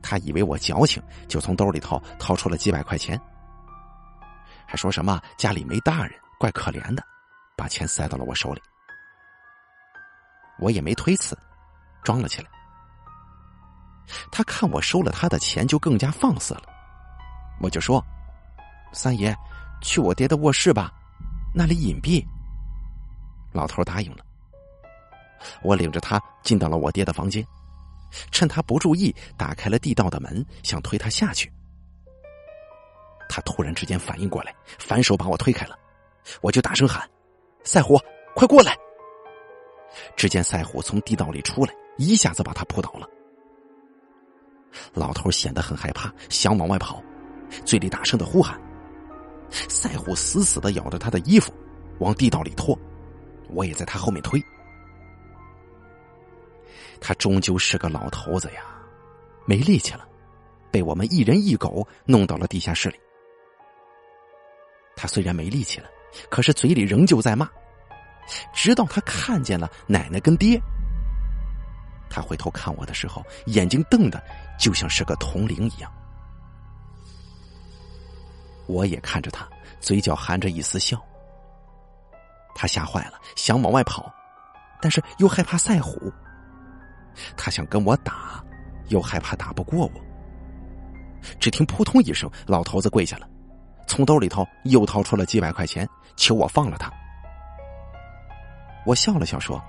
[0.00, 3.20] 他以为我矫情，就从兜里头掏出了几百块钱，
[4.66, 7.02] 还说什么家里没大人，怪可怜的，
[7.56, 8.62] 把钱塞到了我手里。
[10.58, 11.36] 我也没推辞，
[12.02, 12.48] 装了起来。
[14.30, 16.62] 他看我收了他的钱，就更加放肆了。
[17.60, 18.02] 我就说
[18.94, 19.36] ：“三爷。”
[19.82, 20.90] 去我爹的卧室吧，
[21.54, 22.26] 那里隐蔽。
[23.56, 24.18] 老头答应了。
[25.62, 27.44] 我领着他进到了我爹的房间，
[28.30, 31.52] 趁他不注意，打开了地道的门，想推他下去。
[33.28, 35.76] 他突然之间反应过来，反手把我推开了。
[36.40, 37.08] 我就大声喊
[37.64, 37.98] ：“赛虎，
[38.34, 38.76] 快过来！”
[40.16, 43.08] 只见赛虎从地道里出来，一下子把他扑倒了。
[44.92, 47.02] 老头显得很害怕，想往外跑，
[47.64, 48.60] 嘴里大声的呼喊。
[49.50, 51.52] 赛虎死死的咬着他的衣服，
[51.98, 52.78] 往地道里拖，
[53.48, 54.42] 我也在他后面推。
[57.00, 58.62] 他终究是个老头子呀，
[59.44, 60.06] 没力气了，
[60.70, 62.98] 被我们一人一狗弄到了地下室里。
[64.96, 65.88] 他虽然没力气了，
[66.30, 67.48] 可是嘴里仍旧在骂，
[68.54, 70.58] 直到他看见了奶奶跟爹。
[72.08, 74.22] 他回头看我的时候，眼睛瞪得
[74.58, 75.92] 就像是个铜铃一样。
[78.66, 79.46] 我也看着他，
[79.80, 81.00] 嘴角含着一丝笑。
[82.58, 84.10] 他吓坏了，想往外跑，
[84.80, 86.12] 但是又害怕赛虎。
[87.36, 88.42] 他想跟我打，
[88.88, 90.00] 又害怕打不过我。
[91.38, 93.28] 只听扑通一声，老头子跪下了，
[93.86, 96.90] 从兜里头又掏出了几百块钱，求我放了他。
[98.86, 99.62] 我笑了笑说：“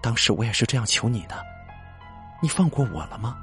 [0.00, 1.34] 当时我也是这样求你的，
[2.40, 3.36] 你放过我了吗？”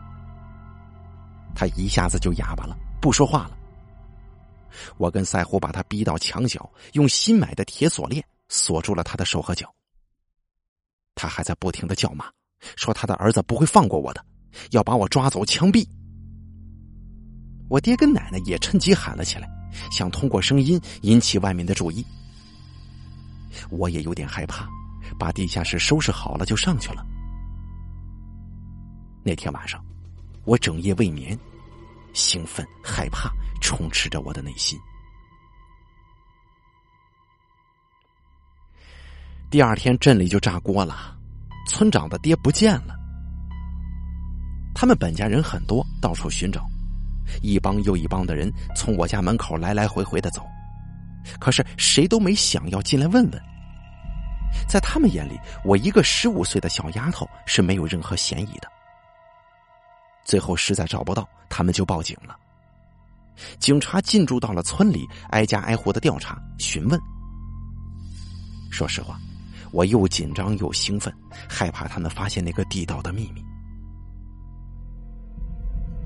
[1.53, 3.57] 他一下子就哑巴了，不说话了。
[4.97, 9.73] 我跟赛虎把他逼到墙角，用新买的铁锁链锁住了他的手和脚。
[11.15, 12.25] 他还在不停的叫骂，
[12.75, 14.25] 说他的儿子不会放过我的，
[14.71, 15.87] 要把我抓走枪毙。
[17.69, 19.49] 我爹跟奶奶也趁机喊了起来，
[19.91, 22.05] 想通过声音引起外面的注意。
[23.69, 24.67] 我也有点害怕，
[25.19, 27.05] 把地下室收拾好了就上去了。
[29.23, 29.83] 那天晚上，
[30.45, 31.37] 我整夜未眠。
[32.13, 33.31] 兴奋、害怕
[33.63, 34.77] 充斥着我的内心。
[39.49, 41.17] 第二天，镇里就炸锅了，
[41.67, 42.93] 村长的爹不见了。
[44.75, 46.65] 他们本家人很多，到处寻找，
[47.41, 50.45] 一帮又一帮的人从我家门口来来回回的走，
[51.39, 53.41] 可是谁都没想要进来问问。
[54.67, 58.67] 在他们眼里，我一个十五岁的小丫头是没有任何嫌疑的。
[60.25, 62.37] 最后实在找不到，他们就报警了。
[63.59, 66.99] 警察进驻到了村里，挨家挨户的调查询问。
[68.71, 69.19] 说实话，
[69.71, 71.13] 我又紧张又兴奋，
[71.49, 73.43] 害怕他们发现那个地道的秘密。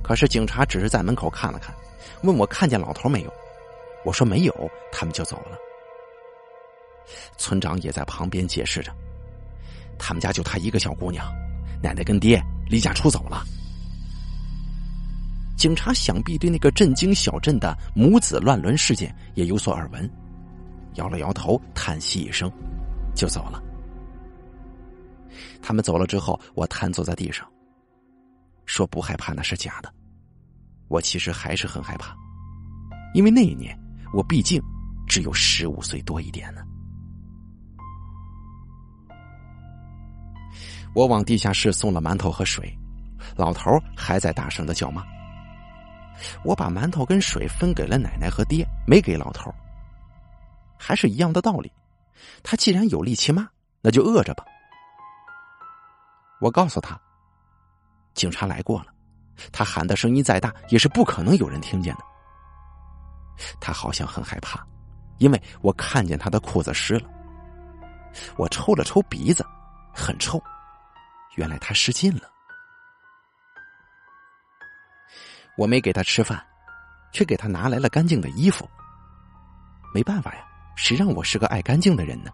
[0.04, 1.76] 可是警察只是在门口看了看，
[2.24, 3.34] 问我看见老头没有。
[4.06, 5.58] 我说没有，他们就走了。
[7.38, 8.94] 村长也在旁边解释着
[10.00, 11.26] ：“他们家就她一个小姑娘，
[11.82, 13.46] 奶奶跟爹离家出走了。
[15.58, 20.08] 警察想必对那个震惊小镇的母子乱伦事件也有所耳闻，
[20.94, 22.50] 摇了摇头，叹息一声，
[23.16, 23.62] 就走了。
[25.60, 27.46] 他们走了之后，我瘫坐在地上，
[28.68, 29.92] 说不害怕那是假的。
[30.90, 32.16] 我其实还是很害怕，
[33.16, 33.78] 因为那一年
[34.14, 34.62] 我毕竟
[35.08, 36.62] 只有十五岁多一点呢。
[40.94, 42.72] 我往地下室送了馒头和水，
[43.36, 45.04] 老头还在大声的叫骂。
[46.44, 49.54] 我把馒头跟水分给了奶奶和爹，没给老头。
[50.78, 51.72] 还是一样的道理，
[52.44, 53.48] 他既然有力气骂，
[53.82, 54.46] 那就饿着吧。
[56.40, 57.00] 我告诉他，
[58.14, 58.88] 警察来过了，
[59.52, 62.02] 他喊的声音再大，也是不可能有人听见的。
[63.60, 64.66] 他好像很害怕，
[65.18, 67.10] 因为我看见他的裤子湿了。
[68.36, 69.46] 我抽了抽鼻子，
[69.94, 70.42] 很臭，
[71.36, 72.30] 原来他失禁了。
[75.58, 76.42] 我没给他吃饭，
[77.12, 78.70] 却给他拿来了干净的衣服。
[79.94, 82.32] 没办法呀，谁让我是个爱干净的人呢？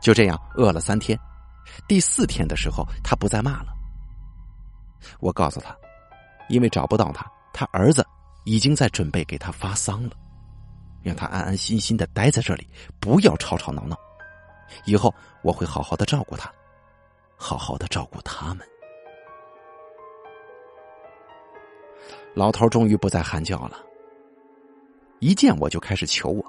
[0.00, 1.18] 就这样饿了三天，
[1.88, 3.72] 第四天的时候，他不再骂了。
[5.20, 5.74] 我告诉他，
[6.48, 8.06] 因为找不到他，他儿子
[8.44, 10.10] 已经在准备给他发丧了，
[11.02, 12.68] 让他安安心心的待在这里，
[13.00, 13.96] 不要吵吵闹闹。
[14.84, 16.50] 以后我会好好的照顾他，
[17.36, 18.66] 好好的照顾他们。
[22.34, 23.78] 老头终于不再喊叫了，
[25.20, 26.44] 一见我就开始求我，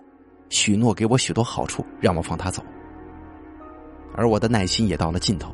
[0.50, 2.66] 许诺给我许多好处，让我放他走。
[4.16, 5.54] 而我的耐心也到了尽头。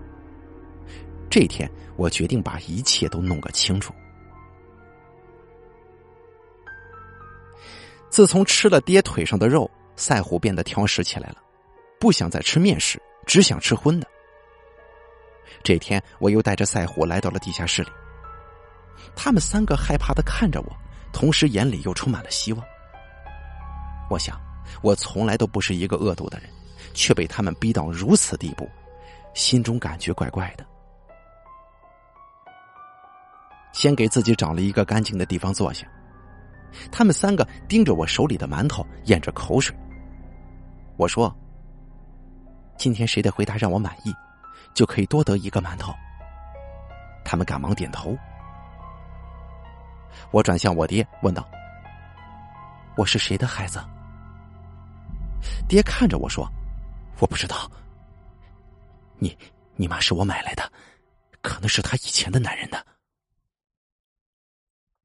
[1.30, 3.94] 这天，我决定把一切都弄个清楚。
[8.10, 11.38] 自从吃了爹腿上的肉，赛虎变得挑食起来了，
[12.00, 14.08] 不想再吃面食，只想吃荤的。
[15.62, 17.90] 这天，我又带着赛虎来到了地下室里。
[19.16, 20.78] 他们三个害怕的看着我，
[21.12, 22.66] 同时眼里又充满了希望。
[24.10, 24.40] 我想，
[24.82, 26.50] 我从来都不是一个恶毒的人，
[26.94, 28.70] 却被他们逼到如此地步，
[29.34, 30.66] 心中感觉怪怪的。
[33.72, 35.88] 先给自己找了一个干净的地方坐下，
[36.92, 39.76] 他们三个盯着我手里的馒头，咽着口水。
[40.98, 41.34] 我说
[42.78, 44.14] ：“今天谁的回答让我满意，
[44.74, 45.94] 就可以多得一个馒头。”
[47.24, 48.16] 他们赶忙点头。
[50.32, 51.50] 我转向我爹，问道
[52.98, 53.80] ：“我是谁的孩子？”
[55.68, 56.48] 爹看着我说
[57.20, 57.70] ：“我不知道。
[59.18, 59.38] 你
[59.76, 60.72] 你妈是我买来的，
[61.42, 62.86] 可能是他以前的男人的。”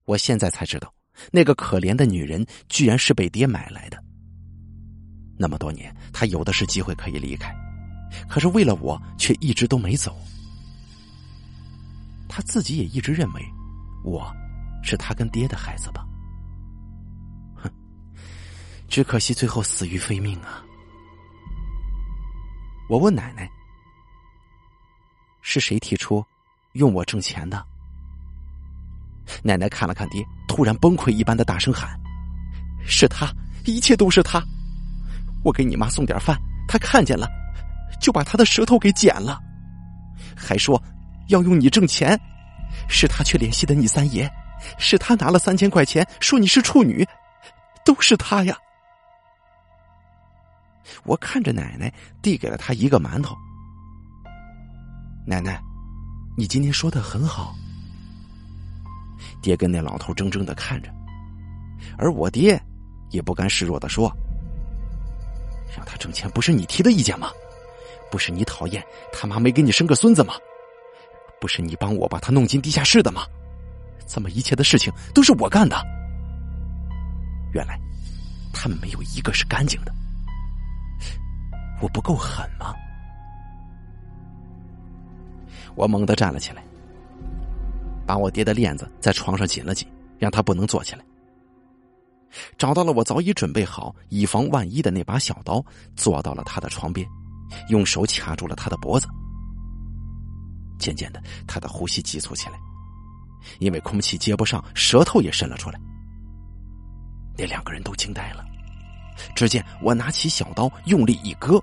[0.05, 0.93] 我现在才知道，
[1.33, 4.03] 那个可怜的女人居然是被爹买来的。
[5.39, 7.55] 那么多年，他有的是机会可以离开，
[8.29, 10.17] 可是为了我，却一直都没走。
[12.29, 13.43] 他自己也一直认为，
[14.05, 14.31] 我。
[14.87, 16.07] 是他跟爹的孩子吧？
[17.57, 17.69] 哼，
[18.87, 20.63] 只可惜最后死于非命啊！
[22.89, 23.51] 我问奶奶
[25.43, 26.25] ：“是谁提出
[26.75, 27.67] 用我挣钱的？”
[29.43, 32.01] 奶奶看了看爹，突然崩溃一般的大声喊
[32.87, 33.27] ：“是他，
[33.65, 34.41] 一切都是他！
[35.43, 37.29] 我给你妈送点饭，他看见了，
[38.01, 39.41] 就把他的舌头给剪了，
[40.37, 40.81] 还说
[41.27, 42.17] 要用你挣钱，
[42.89, 44.33] 是他去联系的你三爷。”
[44.79, 47.07] 是他拿了三千块钱，说你是处女，
[47.85, 48.57] 都是他呀！
[51.05, 53.37] 我看着奶奶递给了他一个馒头。
[55.27, 55.61] 奶奶，
[56.37, 57.55] 你今天说的很好。
[59.43, 60.91] 爹跟那老头怔怔的看着，
[61.99, 62.61] 而我爹
[63.11, 64.13] 也不甘示弱的说
[65.77, 67.31] ：“让他挣钱不是你提的意见吗？
[68.11, 70.35] 不是你讨厌他妈没给你生个孙子吗？
[71.41, 73.25] 不是你帮我把他弄进地下室的吗？”
[74.07, 75.77] 怎么，一切的事情都是我干的？
[77.53, 77.79] 原来，
[78.53, 79.93] 他们没有一个是干净的。
[81.81, 82.75] 我不够狠吗？
[85.75, 86.63] 我猛地站了起来，
[88.07, 89.87] 把我爹的链子在床上紧了紧，
[90.19, 91.05] 让他不能坐起来。
[92.57, 95.65] 找到了我早已准备好以防万一的那把小刀，
[95.95, 97.07] 坐到了他的床边，
[97.69, 99.07] 用手掐住了他的脖子。
[100.79, 102.59] 渐渐的，他的呼吸急促起来。
[103.59, 105.81] 因为空气接不上，舌头也伸了出来。
[107.39, 108.45] 那两个人都惊呆了。
[109.35, 111.59] 只见我拿起小刀，用力一割，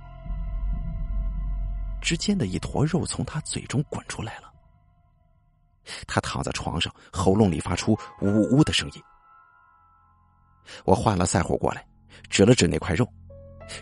[2.02, 4.52] 之间的一坨肉从他嘴中滚出来了。
[6.08, 9.02] 他躺在床上，喉咙里发出呜呜的声音。
[10.86, 11.86] 我换了赛虎过来，
[12.30, 13.08] 指了指那块肉，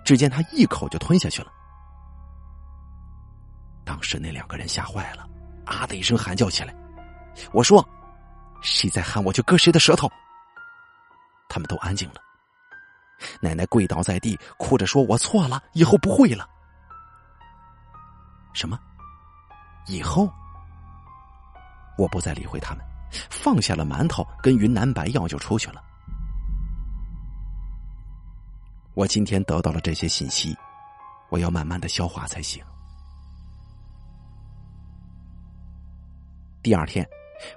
[0.04, 1.52] 只见他一口就吞下去了。
[3.86, 5.30] 当时那两个人吓坏了，
[5.66, 6.76] 啊的一声喊叫起来。
[7.52, 7.88] 我说
[8.62, 10.10] ：“谁再喊我就割谁的舌头。”
[11.50, 12.16] 他们都安静了。
[13.40, 16.48] 奶奶跪倒在地，哭着说：“我错了，以后不会了。”
[18.54, 18.80] 什么？
[19.88, 20.32] 以后？
[21.98, 22.84] 我不再理会他们，
[23.30, 25.84] 放下了馒头跟云南白药就出去了。
[28.94, 30.58] 我今天得到了这些信息，
[31.30, 32.64] 我要慢慢的消化才行。
[36.64, 37.08] 第二天，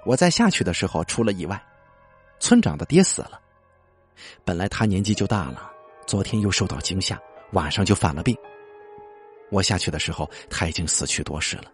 [0.05, 1.61] 我在下去的时候出了意外，
[2.39, 3.39] 村长的爹死了。
[4.43, 5.71] 本来他年纪就大了，
[6.05, 7.19] 昨天又受到惊吓，
[7.51, 8.35] 晚上就犯了病。
[9.51, 11.65] 我下去的时候，他已经死去多时了。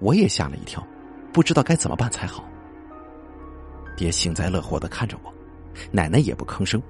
[0.00, 0.86] 我也吓了一跳，
[1.32, 2.44] 不知道该怎么办才好。
[3.96, 5.32] 爹幸灾乐祸的看着我，
[5.92, 6.82] 奶奶也不吭声。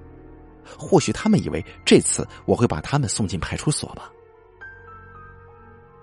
[0.79, 4.11] 或许他们以为这次我会把他们送进派出所吧。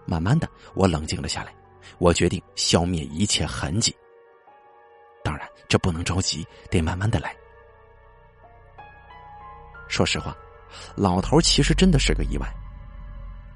[0.05, 1.53] 慢慢的，我冷静了下来，
[1.97, 3.95] 我决定消灭一切痕迹。
[5.23, 7.35] 当然，这不能着急，得慢慢的来。
[9.87, 10.35] 说实话，
[10.95, 12.47] 老头其实真的是个意外。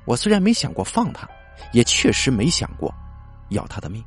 [0.05, 1.27] 我虽然没想过放他，
[1.73, 2.93] 也确实没想过
[3.49, 4.03] 要他的命。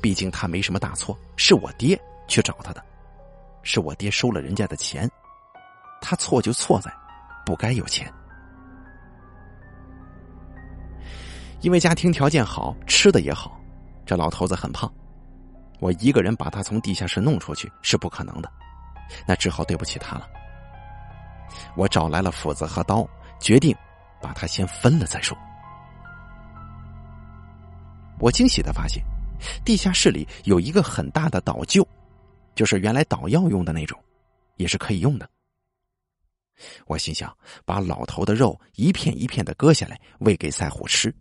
[0.00, 2.84] 毕竟他没什么大错，是我爹去找他的，
[3.64, 5.10] 是我爹收了人家的钱，
[6.00, 6.92] 他错就错在
[7.44, 8.12] 不该有钱。
[11.60, 13.60] 因为家庭条件好，吃的也好，
[14.06, 14.92] 这老头子很胖，
[15.80, 18.50] 我一个人把他从地下室弄出去是不可能的，
[19.26, 20.28] 那只好对不起他了。
[21.76, 23.08] 我找来了斧子和刀，
[23.40, 23.76] 决定。
[24.20, 25.38] 把它先分了再说。
[28.18, 29.00] 我惊喜的发现，
[29.64, 31.86] 地下室里有一个很大的导臼，
[32.56, 33.96] 就是原来捣药用的那种，
[34.56, 35.30] 也是可以用的。
[36.86, 37.32] 我心想，
[37.64, 41.14] 把老头的肉一片一片的割下来喂给赛虎吃。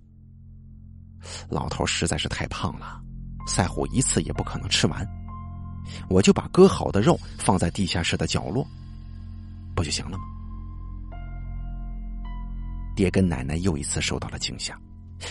[1.50, 3.02] 老头实在是太胖了，
[3.46, 5.08] 赛虎一次也不可能吃完，
[6.10, 8.66] 我就把割好的肉放在地下室的角落，
[9.76, 10.24] 不就行了吗？
[12.96, 14.76] 爹跟奶奶又一次受到了惊吓，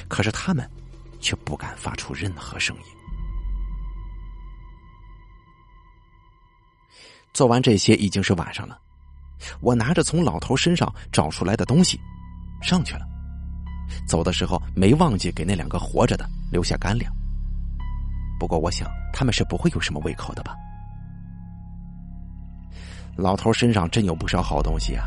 [0.09, 0.70] 可是他们
[1.20, 2.82] 却不敢发出任何声音。
[7.34, 8.78] 做完这些已经是晚上了，
[9.61, 12.01] 我拿着从老头身上找出来的东西
[12.62, 13.15] 上去了。
[14.07, 17.12] 走的时候没忘记给那两个活着的留下干粮。
[18.39, 20.55] 不过我想他们是不会有什么胃口的吧。
[23.16, 25.07] 老头身上真有不少好东西啊。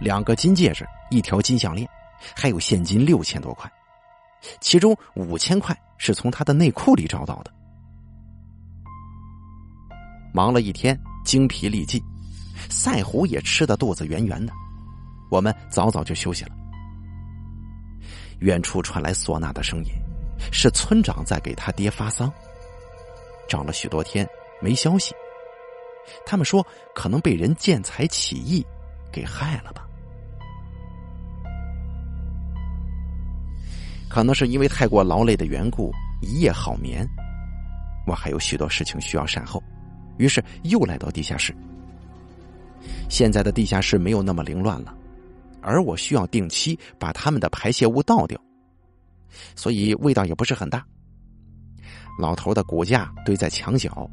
[0.00, 1.86] 两个金戒指，一条金项链，
[2.34, 3.70] 还有现金六千多块，
[4.58, 7.52] 其中五千块是从他的内裤里找到的。
[10.32, 12.02] 忙了一天，精疲力尽，
[12.70, 14.52] 赛虎也吃的肚子圆圆的，
[15.30, 16.52] 我们早早就休息了。
[18.40, 19.92] 远处传来唢呐的声音，
[20.52, 22.32] 是村长在给他爹发丧。
[23.48, 24.28] 找了许多天
[24.60, 25.14] 没消息，
[26.24, 28.64] 他们说可能被人见财起意
[29.12, 29.86] 给害了吧。
[34.08, 37.06] 可能是因为太过劳累的缘故，一夜好眠。
[38.06, 39.62] 我还有许多事情需要善后，
[40.18, 41.54] 于是又来到地下室。
[43.08, 44.94] 现在的地下室没有那么凌乱了，
[45.62, 48.40] 而我需要定期把他们的排泄物倒掉，
[49.54, 50.84] 所以味道也不是很大。
[52.18, 54.10] 老头的骨架堆在墙角，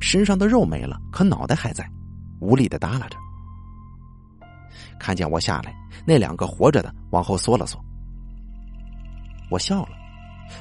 [0.00, 1.88] 身上的肉没了，可脑袋还在，
[2.40, 3.16] 无力的耷拉着。
[4.98, 5.74] 看见我下来，
[6.06, 7.78] 那两个活着的往后缩了缩。
[9.50, 9.90] 我笑了，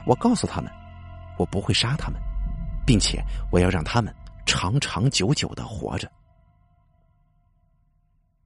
[0.05, 0.71] 我告诉他们，
[1.37, 2.19] 我不会杀他们，
[2.85, 4.13] 并且我要让他们
[4.45, 6.11] 长长久久的活着。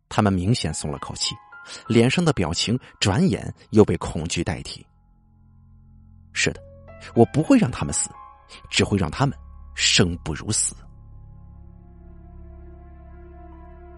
[0.07, 1.35] 他们明显松了口气，
[1.87, 4.85] 脸上的表情转眼又被恐惧代替。
[6.33, 6.61] 是的，
[7.15, 8.09] 我不会让他们死，
[8.69, 9.37] 只会让他们
[9.75, 10.75] 生不如死。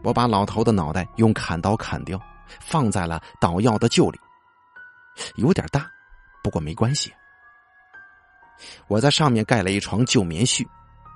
[0.04, 2.20] 我把老头的脑袋用砍刀砍掉，
[2.60, 4.20] 放在了捣药的臼里，
[5.36, 5.88] 有点大。
[6.44, 7.14] 不过没关系，
[8.88, 10.66] 我在上面盖了一床旧棉絮，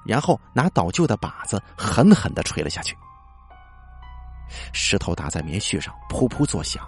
[0.06, 2.96] 然后拿捣臼的把子狠狠的捶了下去。
[4.74, 6.88] 石头打在棉絮上，噗噗作响。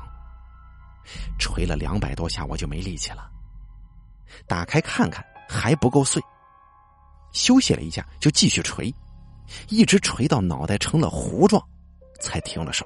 [1.39, 3.29] 捶了两百多下，我就没力气了。
[4.45, 6.21] 打开看看，还不够碎。
[7.31, 8.93] 休息了一下，就继续捶，
[9.69, 11.61] 一直捶到脑袋成了糊状，
[12.19, 12.85] 才停了手。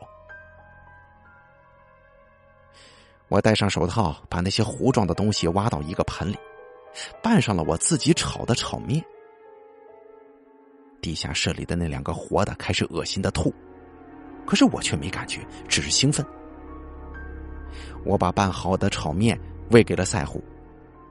[3.27, 6.37] 我戴上手套，把那些糊状的东西挖到一个盆里，
[7.23, 9.03] 拌上了我自己炒的炒面。
[11.01, 13.51] 地下室里的那两个活的开始恶心的吐，
[14.45, 16.25] 可是我却没感觉，只是兴奋。
[18.03, 19.39] 我把拌好的炒面
[19.69, 20.43] 喂给了赛虎，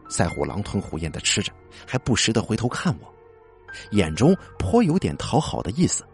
[0.08, 1.52] 赛虎狼吞虎咽的吃着，
[1.86, 3.14] 还不时的回头看我，
[3.92, 6.04] 眼中颇有点讨好的意思。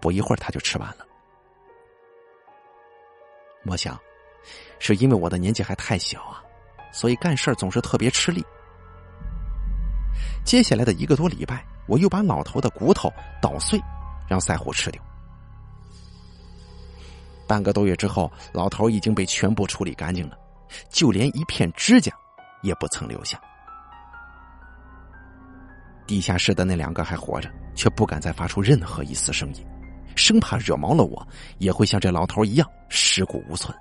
[0.00, 1.06] 不一会儿，他就吃完了。
[3.66, 3.98] 我想，
[4.78, 6.42] 是因为我的年纪还太小啊，
[6.92, 8.44] 所以干事总是特别吃力。
[10.44, 13.12] 接下来的一个多礼拜，我又把老头的骨头
[13.42, 13.80] 捣碎，
[14.28, 15.02] 让赛虎吃掉。
[17.50, 20.38] 半个多月之后，老头已经被全部处理干净了，
[20.88, 22.12] 就连一片指甲
[22.62, 23.40] 也不曾留下。
[26.06, 29.66] 地下室的那两个还活着，却不敢再发出任何一丝声音。
[30.14, 31.26] 生怕惹毛了我，
[31.58, 33.76] 也会像这老头一样尸骨无存。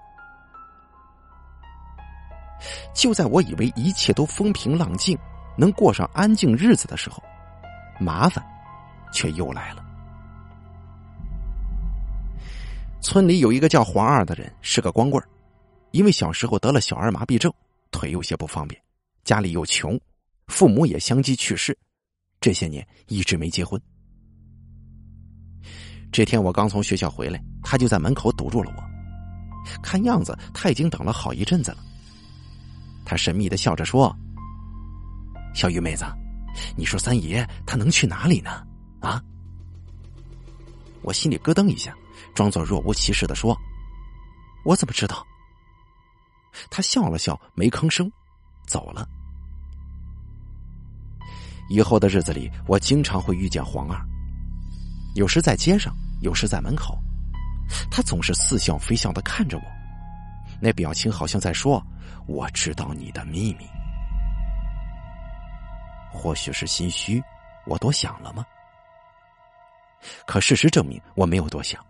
[2.92, 5.16] 就在我以为一切都风平浪静，
[5.56, 7.22] 能过上安静日子的时候，
[8.00, 8.44] 麻烦
[9.14, 9.86] 却又来了。
[13.02, 15.24] 村里有一个叫黄二的人，是个光棍
[15.92, 17.52] 因为小时候得了小儿麻痹症，
[17.92, 18.80] 腿有些不方便，
[19.24, 20.00] 家里又穷，
[20.48, 21.76] 父母也相继去世，
[22.42, 23.82] 这些年一直没结婚。
[26.12, 28.84] 这天我刚从学校回来，他就在门口堵住了我。
[29.82, 31.78] 看样子他已经等了好一阵子了。
[33.06, 34.16] 他神秘的笑着说
[35.56, 36.06] ：“小玉妹子，
[36.76, 38.66] 你说三爷他能去哪里呢？
[39.00, 39.24] 啊？”
[41.02, 41.96] 我心里咯噔一下，
[42.34, 43.56] 装作若无其事的说
[44.66, 45.26] ：“我怎么知道？”
[46.70, 48.12] 他笑了笑，没吭声，
[48.68, 49.08] 走了。
[51.70, 54.00] 以后的日子里，我经常会遇见黄二。
[55.16, 56.98] 有时在街上，有时在门口，
[57.92, 59.64] 他总是似笑非笑的看着我，
[60.60, 61.84] 那表情好像在说
[62.26, 63.68] ：“我知道你的秘密。”
[66.12, 67.24] 或许是心虚，
[67.68, 68.44] 我多想了吗？
[70.26, 71.86] 可事实证明，我没有多想。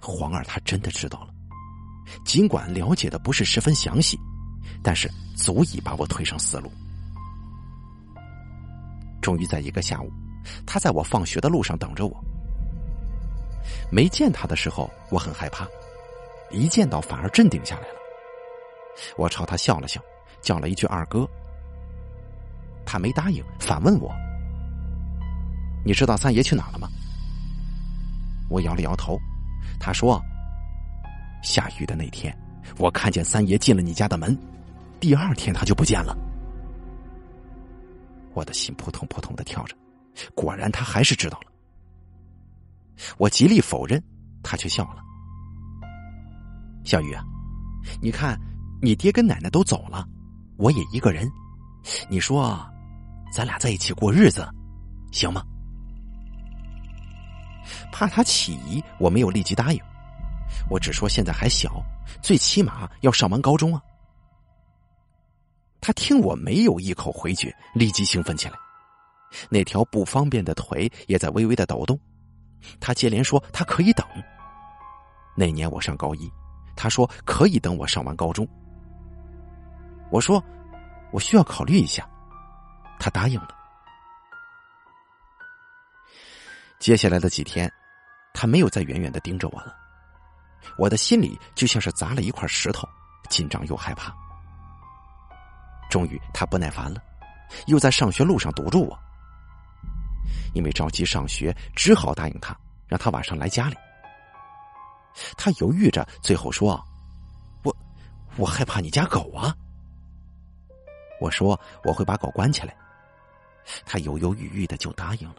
[0.00, 1.28] 黄二他真的知道了，
[2.24, 4.18] 尽管了解的不是十分详细，
[4.82, 6.70] 但是足以把我推上死路。
[9.20, 10.10] 终于在一个下午。
[10.66, 12.24] 他在我放学的路上等着我。
[13.90, 15.64] 没见他的时候，我很害怕；
[16.50, 17.94] 一见到，反而镇定下来了。
[19.16, 20.02] 我朝他笑了笑，
[20.42, 21.26] 叫了一句“二哥”。
[22.84, 24.12] 他没答应，反问我
[25.82, 26.90] ：“你知道三爷去哪了吗？”
[28.50, 29.18] 我摇了摇头。
[29.84, 30.18] 他说
[31.44, 32.34] ：“下雨的那天，
[32.78, 34.34] 我看见三爷进了你家的门，
[34.98, 36.16] 第二天他就不见了。”
[38.32, 39.76] 我的心扑通扑通的跳着。
[40.34, 41.52] 果然，他还是知道了。
[43.18, 44.02] 我极力否认，
[44.42, 45.02] 他却笑了。
[46.82, 47.22] 小雨啊，
[48.00, 48.40] 你看，
[48.80, 50.08] 你爹跟奶奶都走了，
[50.56, 51.30] 我也一个人，
[52.08, 52.58] 你说，
[53.30, 54.48] 咱俩在一起过日子，
[55.12, 55.44] 行吗？
[57.92, 59.80] 怕他起疑，我没有立即答应，
[60.68, 61.82] 我只说现在还小，
[62.22, 63.82] 最起码要上完高中啊。
[65.80, 68.54] 他听我没有一口回绝，立即兴奋起来。
[69.50, 71.98] 那条不方便的腿也在微微的抖动，
[72.80, 74.06] 他接连说他可以等。
[75.36, 76.30] 那年我上高一，
[76.76, 78.48] 他说可以等我上完高中。
[80.10, 80.42] 我说
[81.12, 82.08] 我需要考虑一下，
[82.98, 83.48] 他答应了。
[86.84, 87.72] 接下来的几天，
[88.34, 89.74] 他没有再远远的盯着我了，
[90.76, 92.86] 我的心里就像是砸了一块石头，
[93.30, 94.14] 紧张又害怕。
[95.88, 97.02] 终于，他不耐烦了，
[97.68, 98.98] 又在上学路上堵住我。
[100.52, 102.54] 因为着急上学，只好答应他，
[102.86, 103.76] 让他晚上来家里。
[105.38, 106.78] 他犹豫着，最后说
[107.64, 107.74] ：“我，
[108.36, 109.56] 我害怕你家狗啊。”
[111.18, 112.76] 我说：“我会把狗关起来。”
[113.86, 115.36] 他犹犹豫豫的就答应了。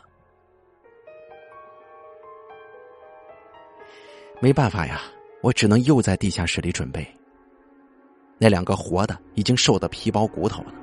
[4.42, 5.02] 没办法呀，
[5.42, 7.06] 我只能又在地下室里准备。
[8.38, 10.74] 那两个活的已经瘦得皮包骨头了。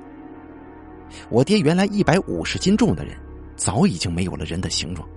[1.29, 3.17] 我爹原来一百五十斤重的人。
[3.55, 5.07] 早已经没有了人的形状，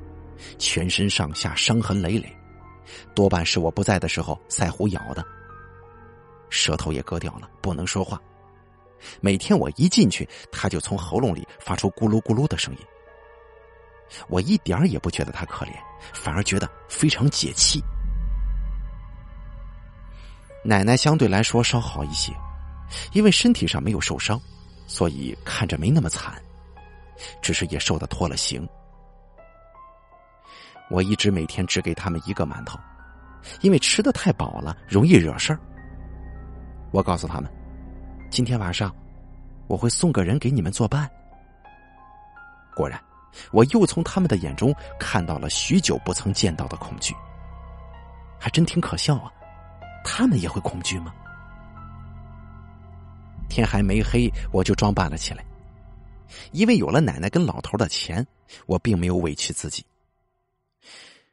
[0.58, 2.30] 全身上下伤痕累累，
[3.14, 5.24] 多半是我不在的时候赛虎咬的。
[6.50, 8.20] 舌头也割掉了，不能说话。
[9.22, 12.80] 每天我一进去，他就从喉咙里发出咕噜咕噜的声音。
[14.28, 15.72] 我一点也不觉得他可怜，
[16.12, 17.82] 反而觉得非常解气。
[20.66, 22.32] 奶奶相对来说稍好一些，
[23.12, 24.40] 因为身体上没有受伤，
[24.88, 26.34] 所以看着没那么惨。
[27.40, 28.68] 只是也瘦的脱了形。
[30.90, 32.78] 我一直每天只给他们一个馒头，
[33.62, 35.58] 因为吃的太饱了容易惹事儿。
[36.90, 37.50] 我告诉他们，
[38.30, 38.94] 今天晚上
[39.66, 41.10] 我会送个人给你们作伴。
[42.74, 43.00] 果然，
[43.50, 47.14] 我又从他们的眼中看到了许久不曾见到的恐惧。
[48.38, 49.32] 还真挺可笑啊，
[50.06, 51.12] 他们也会恐惧吗？
[53.48, 55.44] 天还没黑，我就装扮了起来。
[56.52, 58.24] 因为有了奶奶跟老头的钱，
[58.66, 59.84] 我并没有委屈自己。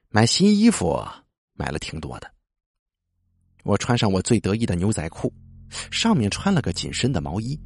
[0.09, 1.07] 买新衣服
[1.53, 2.29] 买了挺多的。
[3.63, 5.31] 我穿上我最得意的牛仔裤，
[5.91, 7.59] 上面穿了个紧身的毛衣，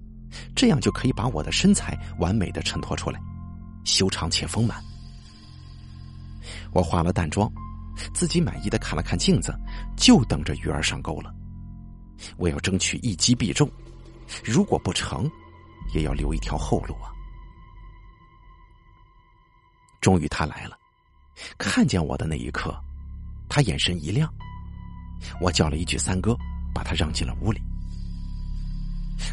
[0.56, 3.20] 这样就可以把我的身材完美的衬托出来，
[3.86, 4.84] 修长且丰满。
[6.74, 7.52] 我化了淡妆，
[8.14, 9.54] 自己满意的看了看镜子，
[9.96, 11.34] 就等着鱼儿上钩了。
[12.38, 13.70] 我要争取一击必中，
[14.44, 15.30] 如果不成，
[15.94, 17.12] 也要留一条后路啊！
[20.02, 20.78] 终于他来了，
[21.58, 22.76] 看见我的那一刻，
[23.50, 24.32] 他眼神一亮。
[25.42, 26.38] 我叫了一句“三哥”，
[26.74, 27.60] 把他让进了屋里。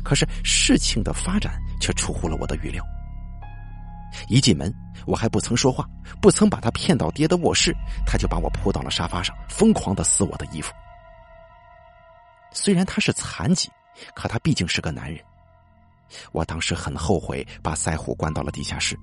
[0.02, 2.84] 可是事情的发展却出乎了我的预料。
[4.28, 4.72] 一进门，
[5.06, 5.88] 我还不曾说话，
[6.20, 7.74] 不曾把他骗到爹的卧室，
[8.06, 10.72] 他就把我扑到了沙发上，疯狂的撕我的衣服。
[12.52, 13.70] 虽然他是残疾，
[14.14, 15.22] 可他毕竟是个男人。
[16.32, 18.96] 我当时很后悔把赛虎关到了地下室。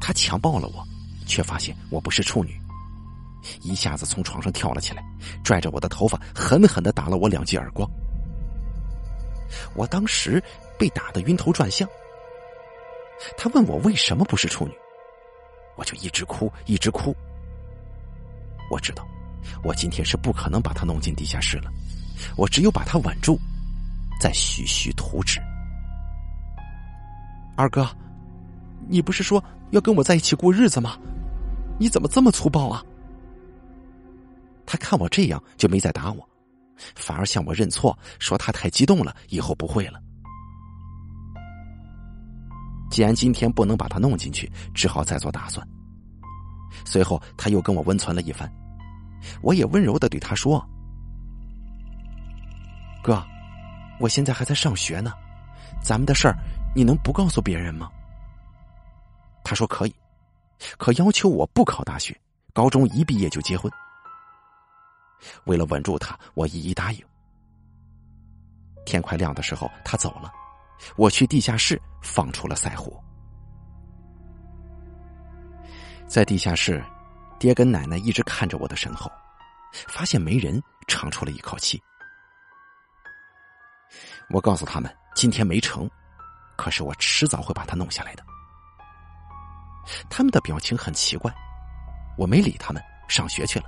[0.00, 0.82] 他强暴了我，
[1.26, 2.58] 却发现我不是处女，
[3.60, 5.02] 一下子从床上跳了起来，
[5.44, 7.86] 拽着我的头发，狠狠的打了我两记耳光。
[9.74, 10.42] 我当时
[10.78, 11.86] 被打得晕头转向。
[13.36, 14.72] 他问我为什么不是处女，
[15.76, 17.14] 我就一直哭，一直哭。
[18.70, 19.06] 我知道。
[19.62, 21.70] 我今天是不可能把他弄进地下室了，
[22.36, 23.38] 我只有把他稳住，
[24.20, 25.40] 再徐徐图纸。
[27.56, 27.88] 二哥，
[28.88, 30.98] 你不是说要跟我在一起过日子吗？
[31.78, 32.84] 你怎么这么粗暴啊？
[34.66, 36.28] 他看我这样，就没再打我，
[36.96, 40.00] 反而向我认错，说他太激动了，以后不会了。
[42.96, 45.68] 既然今天不能把他弄进去，只好再做打算。
[46.82, 48.50] 随后他又跟我温存了一番。
[49.42, 50.66] 我也温柔的对他说
[53.04, 53.22] ：“哥，
[54.00, 55.12] 我现在还在上学呢，
[55.82, 56.34] 咱们的事儿
[56.74, 57.90] 你能不告诉别人吗？”
[59.44, 59.94] 他说可以，
[60.78, 62.18] 可要求我不考大学，
[62.54, 63.70] 高中一毕业就结婚。
[65.44, 67.04] 为了稳住他，我一一答应。
[68.86, 70.32] 天快亮的时候，他走了，
[70.96, 73.02] 我去地下室放出了赛虎，
[76.06, 76.84] 在地下室。
[77.38, 79.12] 爹跟奶奶一直看着我的身后，
[79.88, 80.58] 发现没人，
[80.88, 81.78] 长出了一口气。
[84.30, 85.86] 我告诉他们今天没成，
[86.56, 88.24] 可是我迟早会把他弄下来的。
[90.08, 91.30] 他们的表情很奇怪，
[92.16, 93.66] 我没理他们，上学去了。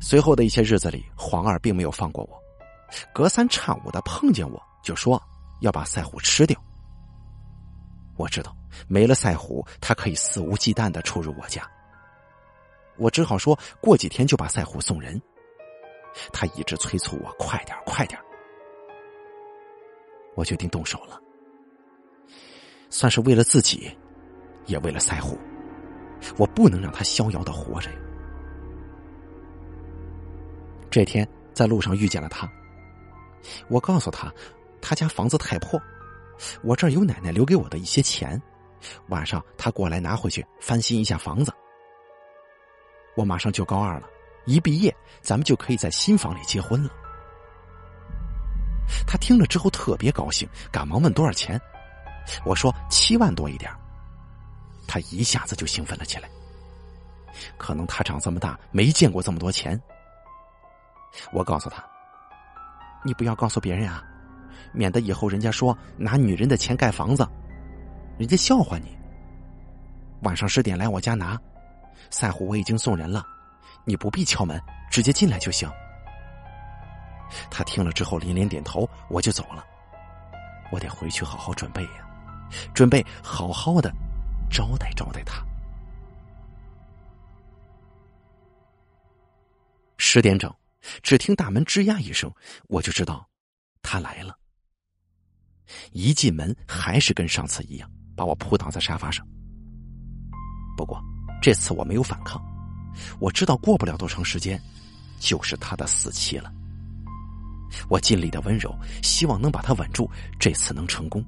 [0.00, 2.42] 随后的一些日子里，黄二并没有放过我，
[3.12, 5.20] 隔三差五的碰见我就说
[5.60, 6.60] 要把赛虎吃掉。
[8.16, 8.56] 我知道
[8.88, 11.68] 没了赛虎，他可以肆无忌惮的出入我家。
[12.96, 15.20] 我只好说过几天就把赛虎送人。
[16.32, 18.18] 他一直催促我快点快点。
[20.34, 21.20] 我决定动手了，
[22.88, 23.90] 算是为了自己，
[24.64, 25.38] 也为了赛虎。
[26.38, 27.96] 我不能让他逍遥的活着呀。
[30.90, 32.50] 这天在路上遇见了他，
[33.68, 34.32] 我告诉他，
[34.80, 35.80] 他家房子太破。
[36.62, 38.40] 我这儿有奶奶留给我的一些钱，
[39.08, 41.52] 晚上他过来拿回去翻新一下房子。
[43.16, 44.08] 我马上就高二了，
[44.44, 46.90] 一毕业咱们就可以在新房里结婚了。
[49.06, 51.60] 他听了之后特别高兴，赶忙问多少钱。
[52.44, 53.70] 我说七万多一点。
[54.86, 56.28] 他一下子就兴奋了起来。
[57.56, 59.80] 可能他长这么大没见过这么多钱。
[61.32, 61.84] 我告诉他
[63.06, 64.02] ：“你不要告诉别人啊。”
[64.72, 67.26] 免得以后人家说拿女人的钱盖房子，
[68.18, 68.94] 人家笑话你。
[70.22, 71.40] 晚上十点来我家拿，
[72.10, 73.24] 赛虎我已经送人了，
[73.84, 75.70] 你不必敲门，直接进来就行。
[77.50, 79.64] 他听了之后连连点头，我就走了。
[80.70, 82.06] 我得回去好好准备呀，
[82.74, 83.90] 准备好好的
[84.50, 85.42] 招待招待他。
[89.96, 90.52] 十点整，
[91.02, 92.32] 只听大门吱呀一声，
[92.68, 93.28] 我就知道
[93.82, 94.36] 他来了。
[95.92, 99.26] 一进门还是跟上次一样，把我扑倒在沙发上。
[100.76, 101.02] 不过
[101.42, 102.40] 这次我没有反抗，
[103.18, 104.60] 我知道过不了多长时间，
[105.18, 106.52] 就是他的死期了。
[107.88, 108.72] 我尽力的温柔，
[109.02, 110.08] 希望能把他稳住，
[110.38, 111.24] 这次能成功。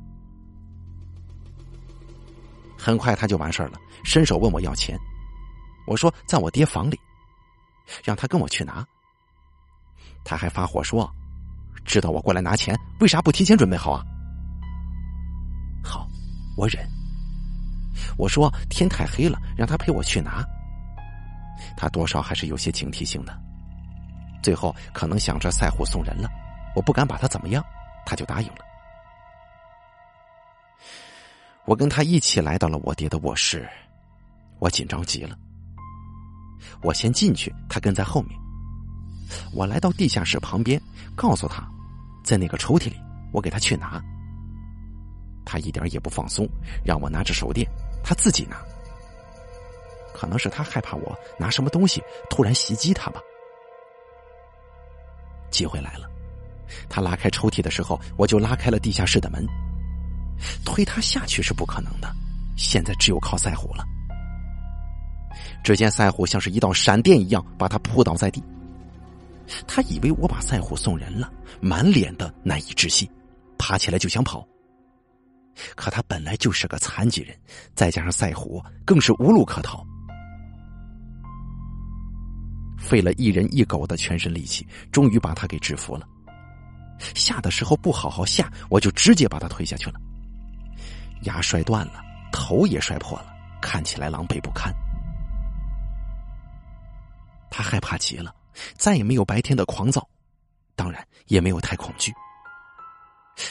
[2.78, 4.96] 很快他就完事儿了，伸手问我要钱，
[5.84, 6.98] 我说在我爹房里，
[8.04, 8.86] 让他跟我去拿。
[10.28, 11.10] 他还发火说，
[11.86, 14.04] 知道我过来拿钱，为啥不提前准备好啊？
[15.82, 16.06] 好，
[16.54, 16.86] 我忍。
[18.18, 20.44] 我说天太黑了，让他陪我去拿。
[21.78, 23.34] 他多少还是有些警惕性的。
[24.42, 26.28] 最后可能想着赛虎送人了，
[26.76, 27.64] 我不敢把他怎么样，
[28.04, 28.58] 他就答应了。
[31.64, 33.66] 我跟他一起来到了我爹的卧室，
[34.58, 35.34] 我紧张极了。
[36.82, 38.38] 我先进去，他跟在后面。
[39.52, 40.80] 我来到地下室旁边，
[41.14, 41.66] 告诉他，
[42.24, 42.96] 在那个抽屉里，
[43.32, 44.02] 我给他去拿。
[45.44, 46.46] 他一点也不放松，
[46.84, 47.66] 让我拿着手电，
[48.04, 48.56] 他自己拿。
[50.12, 53.20] 可能是他害怕我拿什么东西突然袭击他吧。
[55.50, 56.08] 机会来了，
[56.88, 59.46] 他拉开抽屉的时候，我就拉开了地下室的门。
[60.64, 62.14] 推他下去是不可能的，
[62.56, 63.84] 现在只有靠赛虎了。
[65.64, 68.42] 只见赛虎像是一道闪电一样把他扑倒在地。
[69.66, 73.08] 他以为我把赛虎送人了，满脸的难以置信，
[73.58, 74.46] 爬起来就想跑。
[75.74, 77.36] 可他本来就是个残疾人，
[77.74, 79.84] 再加上赛虎，更是无路可逃。
[82.78, 86.06] 费了一人一狗的全身力气，终于把他给制服了。
[87.14, 90.00] 下的时候不好好下，我就直接把他推下去了。
[91.22, 92.00] 牙摔断了，
[92.32, 94.72] 头也摔破了，看起来狼狈不堪。
[97.50, 98.32] 他害怕极了，
[98.76, 100.08] 再也没有白天的狂躁，
[100.74, 102.12] 当然也没有太恐惧。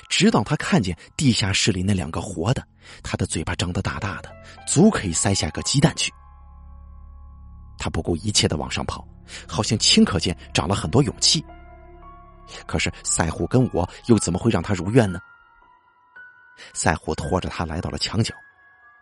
[0.09, 2.65] 直到他看见地下室里那两个活的，
[3.01, 4.29] 他的嘴巴张得大大的，
[4.67, 6.11] 足可以塞下个鸡蛋去。
[7.77, 9.07] 他不顾一切的往上跑，
[9.47, 11.43] 好像顷刻间长了很多勇气。
[12.65, 15.19] 可是赛虎跟我又怎么会让他如愿呢？
[16.73, 18.33] 赛虎拖着他来到了墙角，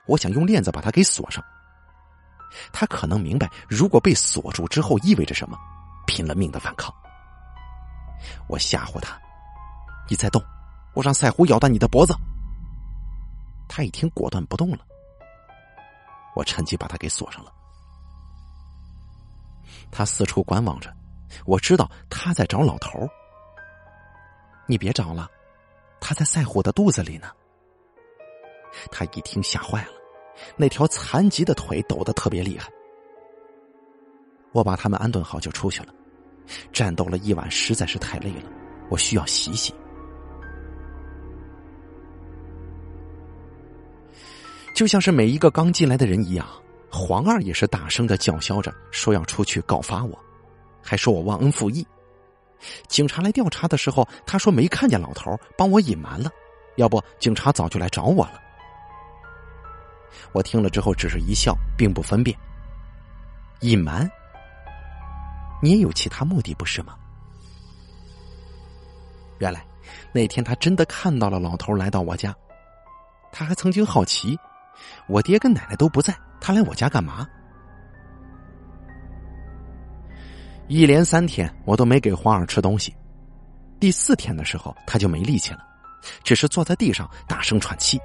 [0.08, 1.44] 我想用链子把他给锁上。
[2.72, 5.58] 他可能明白，如果被锁住之后意味着什么，
[6.06, 6.94] 拼了命的反抗。
[8.48, 9.20] 我吓唬他
[10.10, 10.44] ：“你再动，
[10.94, 12.16] 我让赛虎咬断你的脖子。”
[13.68, 14.80] 他一听，果断不动了。
[16.36, 17.52] 我趁机把他给锁上了。
[19.92, 20.94] 他四处观望着，
[21.46, 23.08] 我知道他在找老头。
[24.68, 25.30] 你别找了，
[26.00, 27.28] 他在赛虎的肚子里呢。
[28.92, 29.92] 他一听吓坏了，
[30.58, 32.70] 那条残疾的腿抖得特别厉害。
[34.56, 35.90] 我把他们安顿好就出去了，
[36.72, 38.50] 战斗了一晚实在是太累了，
[38.90, 39.76] 我需要洗洗。
[44.74, 46.48] 就像是每一个刚进来的人一样，
[46.90, 50.18] 黄二也是大声的叫嚣着说要出去告发我，
[50.82, 51.86] 还说我忘恩负义。
[52.88, 56.32] 警察来调查的时候，他说没看见老头，帮我隐瞒了，
[56.78, 58.40] 要不警察早就来找我了。
[60.32, 62.38] 我听了之后只是一笑，并不分辨。
[63.60, 64.10] 隐瞒？
[65.66, 66.96] 你也有其他目的不是吗？
[69.40, 69.66] 原来
[70.14, 72.36] 那天他真的看到了老头来到我家，
[73.32, 74.38] 他还曾经好奇，
[75.08, 77.28] 我爹跟奶奶都不在，他来我家干嘛？
[80.68, 82.96] 一连三天我都没给黄二吃东西，
[83.80, 85.66] 第四天的时候他就没力气了，
[86.24, 88.00] 只是坐在地上大声喘气。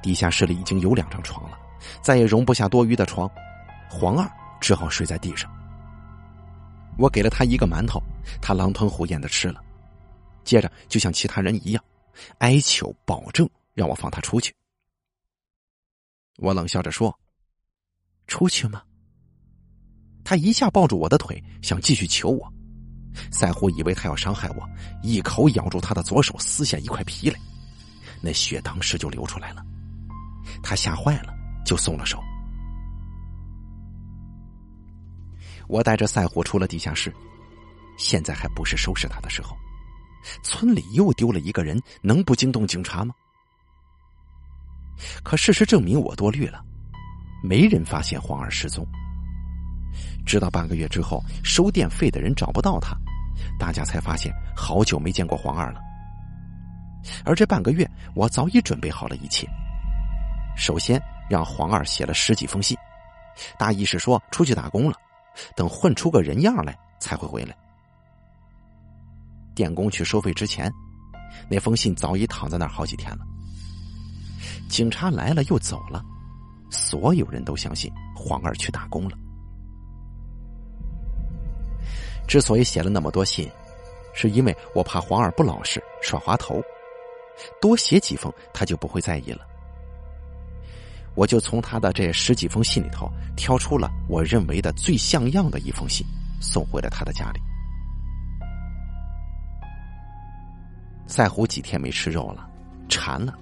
[0.00, 1.58] 地下室里已经有两张床了，
[2.00, 3.30] 再也容不下多余的床，
[3.90, 4.26] 黄二
[4.58, 5.50] 只好睡在地上。
[6.98, 8.02] 我给了他一个馒头，
[8.42, 9.62] 他狼吞虎咽的吃了，
[10.44, 11.84] 接着就像其他人一样，
[12.38, 14.52] 哀求保证让我放他出去。
[16.38, 17.16] 我冷笑着说
[18.26, 18.82] ：“出去吗？”
[20.24, 22.52] 他一下抱住我的腿，想继续求我。
[23.32, 24.68] 赛虎以为他要伤害我，
[25.02, 27.40] 一口咬住他的左手，撕下一块皮来，
[28.20, 29.64] 那血当时就流出来了。
[30.62, 31.34] 他吓坏了，
[31.64, 32.22] 就松了手。
[35.68, 37.14] 我带着赛虎出了地下室，
[37.96, 39.56] 现在还不是收拾他的时候。
[40.42, 43.14] 村里又丢了一个人，能不惊动警察吗？
[45.22, 46.64] 可事实证明我多虑了，
[47.42, 48.84] 没人发现黄二失踪。
[50.26, 52.96] 直到半个月之后，收电费的人找不到他，
[53.58, 55.80] 大家才发现好久没见过黄二了。
[57.24, 59.48] 而这半个月，我早已准备好了一切。
[60.56, 61.00] 首先
[61.30, 62.76] 让黄二写了十几封信，
[63.56, 64.96] 大意是说出去打工了，
[65.56, 67.56] 等混出个人样来才会回来。
[69.54, 70.72] 电工去收费之前，
[71.50, 73.26] 那封信早已躺在那儿好几天了。
[74.68, 76.04] 警察来了又走了，
[76.70, 79.16] 所有人都相信黄二去打工了。
[82.26, 83.50] 之所以写了那么多信，
[84.14, 86.62] 是因为我怕黄二不老实耍滑头，
[87.60, 89.46] 多写几封他就不会在意了。
[91.18, 96.06] 我就从他的这十几封信里头挑出了我认为的最像样的一封信，
[96.40, 97.40] 送回了他的家里。
[101.08, 102.48] 赛虎几天没吃肉了，
[102.88, 103.36] 馋了。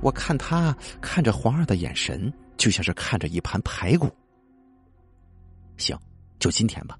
[0.00, 4.12] 我看他看着黄二的眼神，就像是看着一盘排骨。
[5.76, 5.96] 行，
[6.40, 6.98] 就今天吧，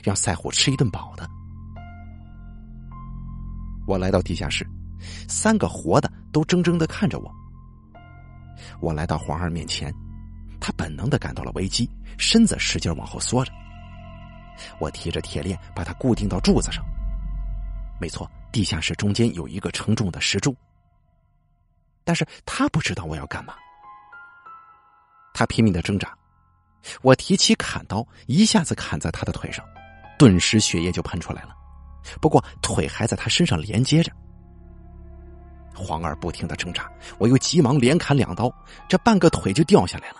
[0.00, 1.28] 让赛虎吃一顿饱的。
[3.84, 4.64] 我来到地下室，
[5.26, 7.34] 三个活的都怔怔的看着我。
[8.80, 9.92] 我来到黄二面前，
[10.60, 11.88] 他本能的感到了危机，
[12.18, 13.52] 身子使劲往后缩着。
[14.78, 16.84] 我提着铁链把他固定到柱子上。
[18.00, 20.54] 没错，地下室中间有一个承重的石柱。
[22.04, 23.54] 但是他不知道我要干嘛，
[25.32, 26.12] 他拼命的挣扎。
[27.00, 29.64] 我提起砍刀，一下子砍在他的腿上，
[30.18, 31.56] 顿时血液就喷出来了。
[32.20, 34.12] 不过腿还在他身上连接着。
[35.74, 38.52] 黄二不停的挣扎，我又急忙连砍两刀，
[38.88, 40.16] 这半个腿就掉下来了。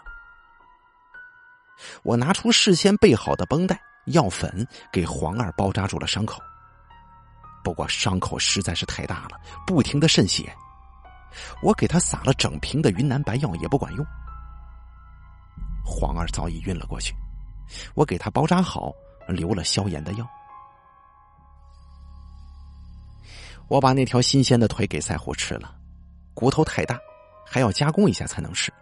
[2.02, 6.42] 我拿出事先备好的绷带、药粉，给黄二包扎住了伤口。
[7.62, 10.54] 不过伤口实在是太大了，不停的渗血。
[11.62, 14.06] 我给他撒了整瓶的云南白药也不管用。
[15.84, 17.14] 黄二早已晕了过去，
[17.94, 18.92] 我给他包扎好，
[19.28, 20.26] 留了消炎的药。
[23.68, 25.74] 我把那条新鲜的腿给赛虎吃了，
[26.34, 26.98] 骨头太大，
[27.46, 28.72] 还要加工一下才能吃，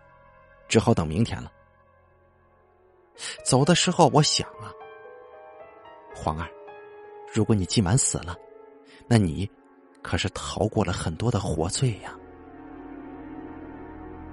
[0.68, 1.50] 只好等明天了。
[3.44, 4.72] 走的时候，我想啊，
[6.14, 6.48] 黄二，
[7.32, 8.34] 如果你今晚死了，
[9.06, 9.48] 那你
[10.02, 12.14] 可是逃过了很多的活罪呀。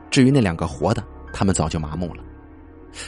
[0.09, 2.23] 至于那两个活的，他们早就麻木了，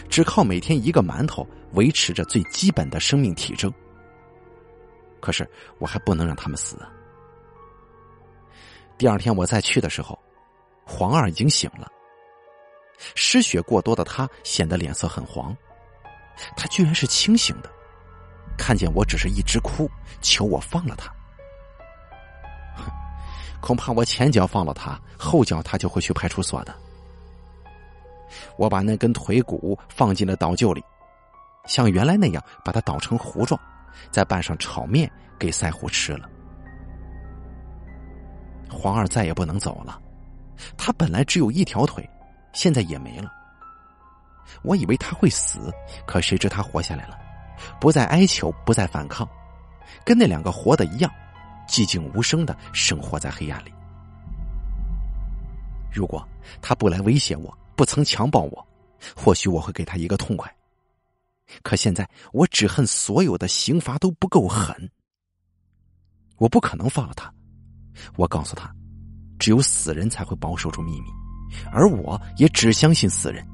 [0.10, 3.74] 只靠每天一个馒头维持着最基本的生命体征。
[5.20, 6.92] 可是我还不能让他们死啊！
[9.02, 10.16] 第二天我再去的时候，
[10.86, 11.92] 黄二已经醒了。
[13.16, 15.58] 失血过多的他显得脸色很黄，
[16.56, 17.72] 他居然是清醒的，
[18.60, 19.90] 看见我只是一直哭，
[20.22, 21.12] 求我放了他。
[22.76, 22.92] 哼，
[23.60, 26.72] 恐怕我前脚放了他，后脚他就会去派出所的。
[28.56, 30.84] 我把那根腿骨放进了倒臼里，
[31.66, 33.60] 像原来那样把它捣成糊状，
[34.12, 36.30] 再拌上炒面给赛虎吃了。
[38.72, 40.02] 黄二再也不能走了，
[40.78, 42.10] 他本来只有一条腿，
[42.54, 43.32] 现在也没了。
[44.64, 45.72] 我以为他会死，
[46.08, 47.18] 可谁知他活下来了，
[47.80, 49.28] 不再哀求，不再反抗，
[50.04, 51.12] 跟那两个活的一样，
[51.68, 53.74] 寂静无声的生活在黑暗里。
[55.92, 56.28] 如果
[56.62, 58.68] 他不来威胁我，不曾强暴我，
[59.16, 60.54] 或许我会给他一个痛快。
[61.64, 64.90] 可现在我只恨所有的刑罚都不够狠，
[66.38, 67.34] 我不可能放了他。
[68.16, 68.74] 我告诉他，
[69.40, 71.08] 只有死人才会保守住秘密，
[71.72, 73.46] 而我也只相信死人。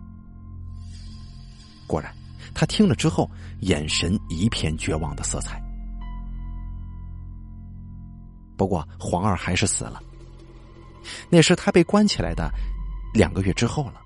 [1.88, 2.14] 果然，
[2.54, 3.30] 他听了之后，
[3.62, 5.62] 眼神一片绝望的色彩。
[8.58, 10.02] 不过，黄二还是死了。
[11.30, 12.52] 那是他被关起来的
[13.14, 14.02] 两个月之后了。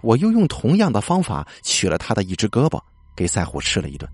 [0.00, 2.80] 我又用同样的方法取了他的一只胳膊，
[3.16, 4.08] 给赛虎吃了一顿。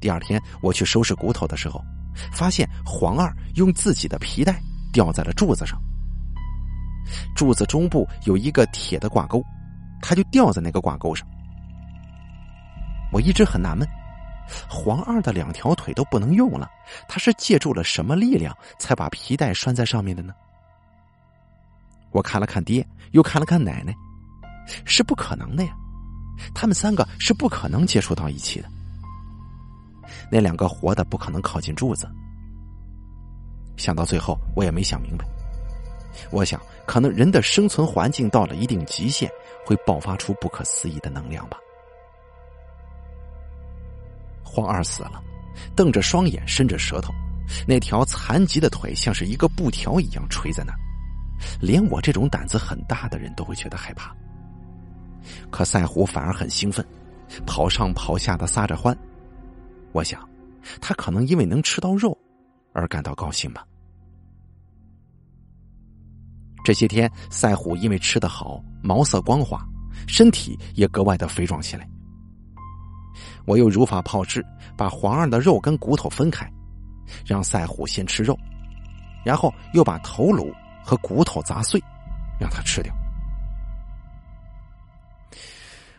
[0.00, 1.84] 第二天，我去收拾骨头的时候。
[2.32, 4.60] 发现黄二用自己的皮带
[4.92, 5.80] 吊在了柱子上，
[7.34, 9.42] 柱子中部有一个铁的挂钩，
[10.00, 11.26] 他就吊在那个挂钩上。
[13.12, 13.86] 我一直很纳闷，
[14.68, 16.68] 黄二的两条腿都不能用了，
[17.08, 20.34] 他是借助了什么力量才把皮带拴在上面的呢？
[22.10, 23.94] 我看了看爹，又看了看奶奶，
[24.84, 25.72] 是不可能的呀，
[26.54, 28.68] 他们三个是不可能接触到一起的。
[30.30, 32.08] 那两个活的不可能靠近柱子。
[33.76, 35.24] 想到最后，我也没想明白。
[36.30, 39.30] 我想，可能人的生存环境到了一定极限，
[39.66, 41.58] 会爆发出不可思议的能量吧。
[44.42, 45.22] 黄二死了，
[45.76, 47.12] 瞪着双眼，伸着舌头，
[47.68, 50.78] 那条残疾的腿像是一个布条一样垂在那儿，
[51.60, 54.16] 连我这种胆子很大的人都会觉得害怕。
[55.50, 56.82] 可赛虎反而很兴奋，
[57.44, 58.96] 跑上跑下的撒着欢。
[59.96, 60.28] 我想，
[60.78, 62.14] 他可能因为能吃到肉
[62.74, 63.66] 而感到高兴吧。
[66.62, 69.66] 这些天，赛虎因为吃得好，毛色光滑，
[70.06, 71.88] 身体也格外的肥壮起来。
[73.46, 74.44] 我又如法炮制，
[74.76, 76.46] 把黄二的肉跟骨头分开，
[77.24, 78.38] 让赛虎先吃肉，
[79.24, 80.52] 然后又把头颅
[80.84, 81.82] 和骨头砸碎，
[82.38, 82.94] 让他吃掉。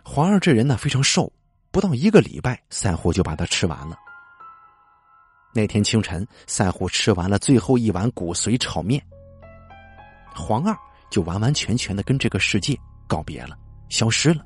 [0.03, 1.33] 黄二这人呢，非常瘦。
[1.77, 3.95] 不到一个礼拜，赛虎就把它吃完了。
[5.53, 8.99] 那天清晨，赛虎吃完了最后一碗骨髓炒面，
[10.33, 10.75] 黄二
[11.11, 12.75] 就完完全全的跟这个世界
[13.05, 13.55] 告别了，
[13.89, 14.43] 消失了，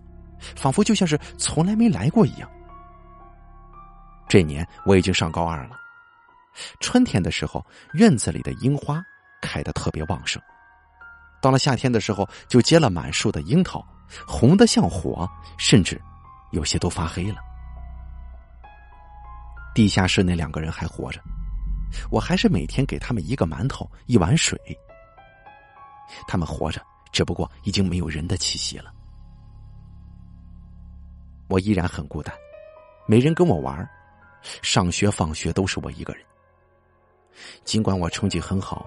[0.58, 2.52] 仿佛就像是从来没来过一样。
[4.28, 5.80] 这年我已经上高二了，
[6.82, 9.02] 春天的时候，院子里的樱花
[9.42, 10.44] 开得特别旺盛，
[11.42, 13.82] 到了夏天的时候，就结了满树的樱桃，
[14.28, 15.26] 红的像火，
[15.58, 15.98] 甚至。
[16.52, 17.38] 有些都发黑了。
[19.74, 21.22] 地下室那两个人还活着，
[22.10, 24.60] 我还是每天给他们一个馒头一碗水。
[26.28, 26.82] 他们活着，
[27.12, 28.94] 只不过已经没有人的气息了。
[31.48, 32.36] 我依然很孤单，
[33.08, 33.90] 没人跟我玩，
[34.62, 36.24] 上学放学都是我一个人。
[37.64, 38.86] 尽管我成绩很好，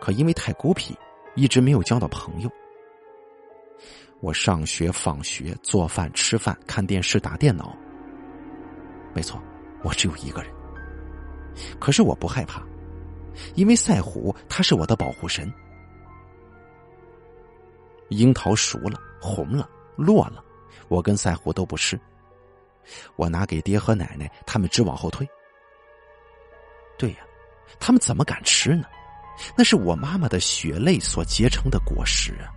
[0.00, 0.94] 可因为太孤僻，
[1.34, 2.50] 一直没有交到朋友。
[4.20, 7.76] 我上学、放学、做饭、吃饭、看电视、打电脑。
[9.14, 9.42] 没错，
[9.82, 10.52] 我只有一个人。
[11.78, 12.62] 可是我不害怕，
[13.54, 15.52] 因为赛虎他是我的保护神。
[18.10, 20.44] 樱桃熟了，红了，落了，
[20.88, 21.98] 我跟赛虎都不吃。
[23.16, 25.28] 我拿给爹和奶奶，他们直往后退。
[26.98, 27.18] 对呀，
[27.78, 28.86] 他们怎么敢吃呢？
[29.56, 32.48] 那是我妈妈的血泪所结成的果实啊！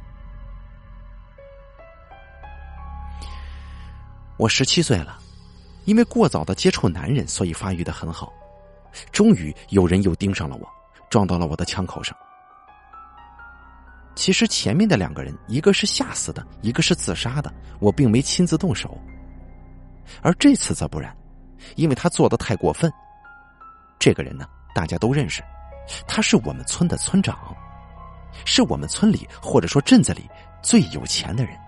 [4.39, 5.19] 我十七岁了，
[5.83, 8.31] 因为过早的接触男人，所以发育的很好。
[9.11, 10.65] 终于有人又盯上了我，
[11.09, 12.15] 撞到了我的枪口上。
[14.15, 18.97] 其实前面的两个人，一个是吓死的，一个是自杀的，我并没亲自动手。
[20.21, 21.13] 而这次则不然，
[21.75, 22.89] 因为他做的太过分。
[23.99, 25.43] 这个人呢，大家都认识，
[26.07, 27.53] 他是我们村的村长，
[28.45, 30.29] 是我们村里或者说镇子里
[30.63, 31.59] 最有钱的人。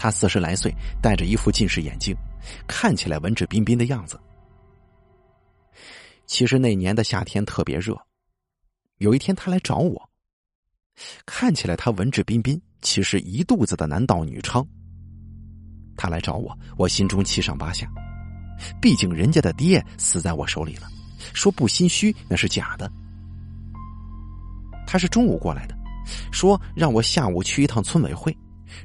[0.00, 2.16] 他四十来岁，戴着一副近视眼镜，
[2.66, 4.18] 看起来文质彬彬的样子。
[6.24, 7.94] 其实那年的夏天特别热，
[8.96, 10.08] 有一天他来找我，
[11.26, 14.66] 看起来他文质彬彬，其实一肚子的男盗女娼。
[15.98, 17.86] 他来找我，我心中七上八下，
[18.80, 20.88] 毕竟人家的爹死在我手里了，
[21.34, 22.90] 说不心虚那是假的。
[24.86, 25.76] 他是中午过来的，
[26.32, 28.34] 说让我下午去一趟村委会。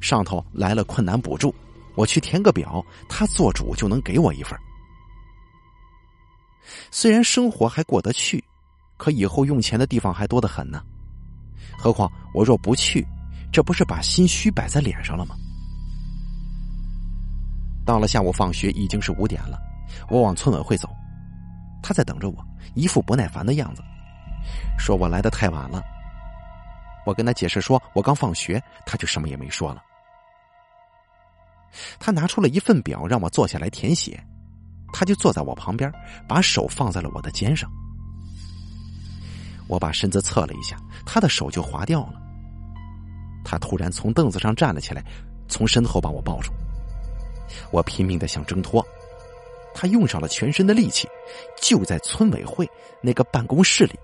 [0.02, 1.54] 上头来了困难补助，
[1.96, 4.58] 我去填个表，他做主就能给我一份。
[6.92, 8.44] 虽然生活还过得去，
[8.98, 10.84] 可以后用钱的地方还多得很呢。
[11.78, 13.06] 何况我若不去，
[13.52, 15.36] 这不是把心虚摆在脸上了吗？
[17.86, 19.60] 到了下午放学已经是五点了，
[20.10, 20.90] 我往村委会走，
[21.84, 23.84] 他在等着我，一副不耐烦的样子，
[24.80, 25.84] 说我来的太晚了。
[27.06, 29.82] 我跟他解释说，我刚放学，他就什么也没说了。
[32.00, 34.22] 他拿出了一份表，让我坐下来填写。
[34.94, 35.92] 他就坐在我旁边，
[36.28, 37.70] 把手放在了我的肩上。
[39.68, 42.14] 我把身子侧了一下，他的手就滑掉了。
[43.44, 45.04] 他突然从凳子上站了起来，
[45.48, 46.52] 从身后把我抱住。
[47.72, 48.86] 我拼命的想挣脱，
[49.74, 51.08] 他用上了全身的力气。
[51.62, 52.70] 就在村委会
[53.02, 54.00] 那个办公室里，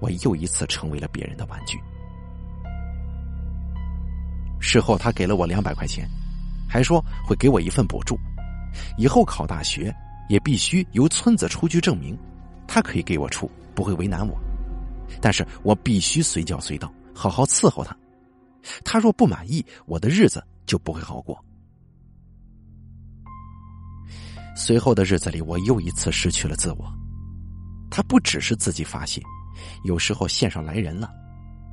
[0.00, 1.80] 我又一次成为了别人的玩具。
[4.62, 6.08] 事后，他给了我两百块钱，
[6.68, 8.16] 还说会给我一份补助，
[8.96, 9.94] 以后考大学
[10.28, 12.16] 也必须由村子出具证明。
[12.66, 14.38] 他可以给我出，不会为难我，
[15.20, 17.94] 但是我必须随叫随到，好好伺候他。
[18.84, 21.36] 他若不满意，我的日子就不会好过。
[24.56, 26.90] 随后的日子里，我又一次失去了自我。
[27.90, 29.20] 他不只是自己发泄，
[29.84, 31.10] 有时候线上来人了，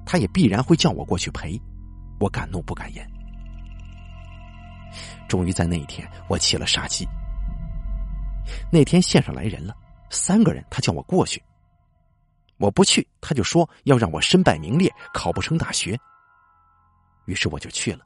[0.05, 1.61] 他也必然会叫我过去陪。
[2.19, 3.09] 我敢怒不敢言。
[5.27, 7.07] 终于在那一天，我起了杀机。
[8.71, 9.75] 那天线上来人了，
[10.09, 11.41] 三个人，他叫我过去。
[12.57, 15.97] 我不去，他就说要让我身败名裂，考不成大学。
[17.25, 17.99] 于是我就去了。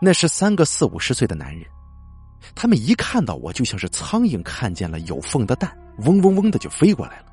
[0.00, 1.64] 那是三个四五十岁的男人，
[2.54, 7.26] 他们一看到我，就像是苍蝇看见了有缝的蛋，嗡嗡嗡的就飞过来了。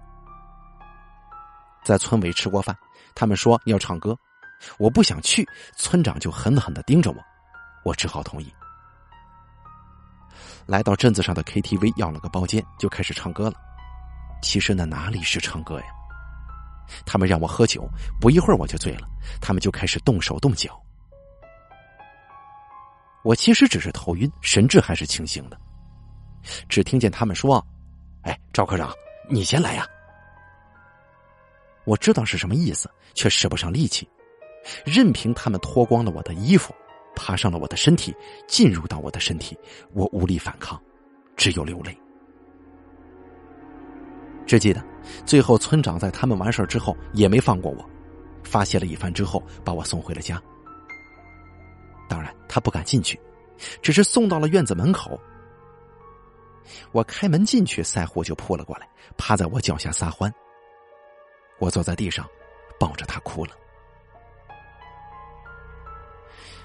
[1.84, 2.78] 在村委吃过饭。
[3.16, 4.18] 他们说要唱歌，
[4.78, 7.18] 我不想去，村长就狠狠的盯着我，
[7.84, 8.54] 我只好同意。
[10.66, 13.56] 来到镇子上的 KTV，要了个包间，就开始唱歌了。
[14.42, 15.86] 其实那哪里是唱歌呀？
[17.06, 17.88] 他们让我喝酒，
[18.20, 19.08] 不一会儿我就醉了，
[19.42, 20.80] 他们就开始动手动脚。
[23.24, 25.58] 我其实只是头晕，神志还是清醒的，
[26.68, 27.66] 只听见他们说
[28.24, 28.94] ：“哎，赵科长，
[29.30, 29.88] 你先来呀。”
[31.86, 34.08] 我知道是什么意思，却使不上力气，
[34.86, 36.74] 任凭他们脱光了我的衣服，
[37.16, 38.16] 爬上了我的身体，
[38.48, 39.58] 进入到我的身体，
[39.94, 40.82] 我无力反抗，
[41.36, 41.98] 只有流泪。
[44.46, 44.84] 只记得
[45.26, 47.90] 最后村长在他们完事之后也没放过我，
[48.44, 50.42] 发泄了一番之后，把我送回了家。
[52.10, 53.20] 当然他不敢进去，
[53.82, 55.20] 只是送到了院子门口。
[56.92, 60.34] 我开门进去，赛虎就扑了过来，趴在我脚下撒欢。
[61.60, 62.28] 我坐在地上，
[62.80, 63.52] 抱着他哭了。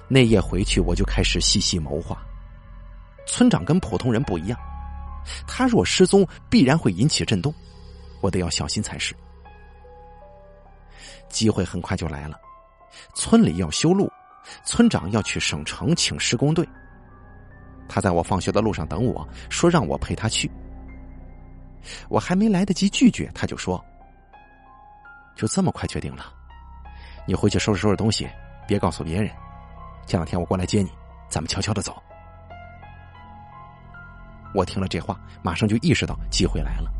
[0.09, 2.21] 那夜回去，我就开始细细谋划。
[3.27, 4.59] 村长跟普通人不一样，
[5.47, 7.55] 他若失踪，必然会引起震动，
[8.23, 9.15] 我得要小心才是。
[11.29, 12.41] 机会很快就来了，
[13.15, 14.11] 村里要修路，
[14.65, 16.67] 村长要去省城请施工队。
[17.87, 20.51] 他在我放学的路上等我，说让我陪他去。
[22.09, 23.85] 我还没来得及拒绝，他就说
[25.39, 26.35] ：“就这么快决定了？
[27.27, 28.29] 你回去收拾收拾东西，
[28.67, 29.31] 别告诉别人。
[30.05, 30.91] 这两天我过来接你，
[31.31, 32.03] 咱们悄悄的走。”
[34.53, 36.91] 我听了这话，马上就意识到机会来了。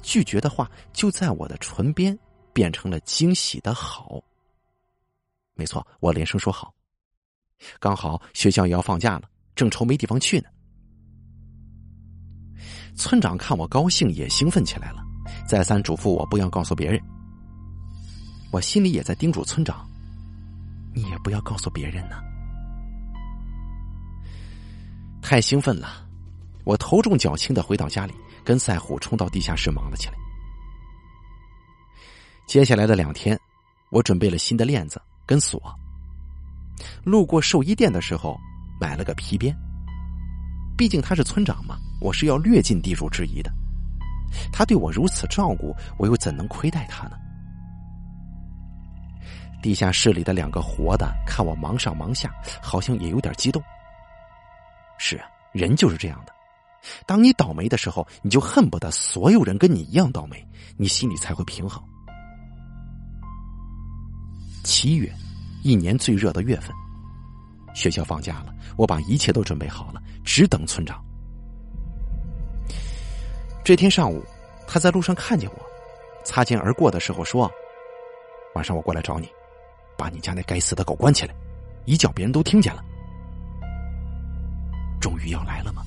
[0.00, 2.16] 拒绝的话就在我的唇边
[2.52, 4.22] 变成了惊喜的好。
[5.54, 6.72] 没错，我连声说好。
[7.80, 10.48] 刚好学校也要放假了，正愁没地方去呢。
[12.96, 15.02] 村长看我高兴，也兴奋起来了，
[15.46, 17.00] 再三嘱咐我不要告诉别人。
[18.50, 19.86] 我心里也在叮嘱村长
[20.94, 22.16] ：“你也不要告诉别人呢。”
[25.20, 26.06] 太兴奋了，
[26.64, 28.14] 我头重脚轻的回到家里，
[28.44, 30.14] 跟赛虎冲到地下室忙了起来。
[32.46, 33.38] 接下来的两天，
[33.90, 35.60] 我准备了新的链子跟锁。
[37.04, 38.38] 路过寿衣店的时候，
[38.80, 39.54] 买了个皮鞭。
[40.78, 43.52] 毕竟他是村长嘛，我是要略尽地主之谊的。
[44.52, 47.16] 他对我如此照顾，我又怎能亏待他呢？
[49.60, 53.62] 地下室里的两个活的看我忙上忙下，好像也有点激动。
[54.98, 56.32] 是啊，人就是这样的。
[57.06, 61.82] 当你倒霉的时候，你就恨不得所有人跟你一样倒霉，你心里才会平衡。
[64.62, 65.12] 七月，
[65.64, 66.72] 一年最热的月份。
[67.74, 71.04] 学校放假了，我把一切都准备好了，只等村长。
[73.68, 74.24] 这天上午，
[74.66, 75.62] 他在路上看见我，
[76.24, 77.52] 擦肩而过的时候说
[78.56, 79.28] ：“晚上我过来找你，
[79.94, 81.34] 把你家那该死的狗关起来，
[81.84, 82.82] 一叫别人都听见了。”
[85.02, 85.82] 终于要来了吗？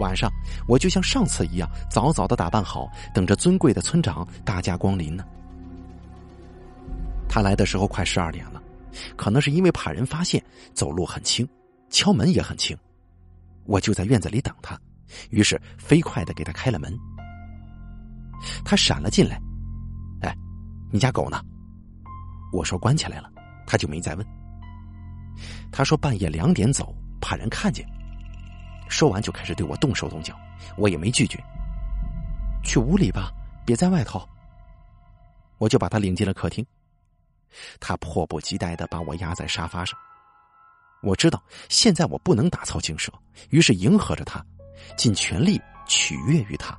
[0.00, 0.32] 晚上，
[0.66, 5.22] 我就像上次一样，早早的打扮好，等着尊贵的村长大驾光临呢。
[7.28, 8.62] 他来的时候快十二点了。
[9.18, 10.42] 可能是因为怕人发现，
[10.72, 11.46] 走路很轻，
[11.90, 12.74] 敲门也很轻，
[13.66, 14.80] 我就在院子里等他，
[15.30, 16.96] 于是飞快的给他开了门。
[18.64, 19.40] 他闪了进来，
[20.22, 20.36] 哎，
[20.90, 21.40] 你家狗呢？
[22.52, 23.30] 我说关起来了，
[23.66, 24.26] 他就没再问。
[25.70, 27.86] 他说半夜两点走，怕人看见。
[28.88, 30.36] 说完就开始对我动手动脚，
[30.76, 31.42] 我也没拒绝。
[32.62, 33.32] 去屋里吧，
[33.64, 34.28] 别在外头。
[35.58, 36.64] 我就把他领进了客厅。
[37.80, 39.98] 他迫不及待的把我压在沙发上，
[41.02, 43.12] 我知道现在我不能打草惊蛇，
[43.50, 44.44] 于是迎合着他，
[44.96, 46.78] 尽全力取悦于他。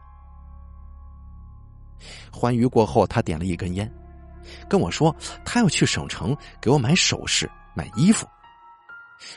[2.32, 3.92] 欢愉过后，他点了一根烟，
[4.70, 5.16] 跟我说
[5.46, 8.28] 他要去省城给我买首饰、买衣服。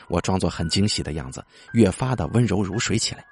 [0.09, 3.23] 我装作很惊喜的样子，越发的温柔如水起来。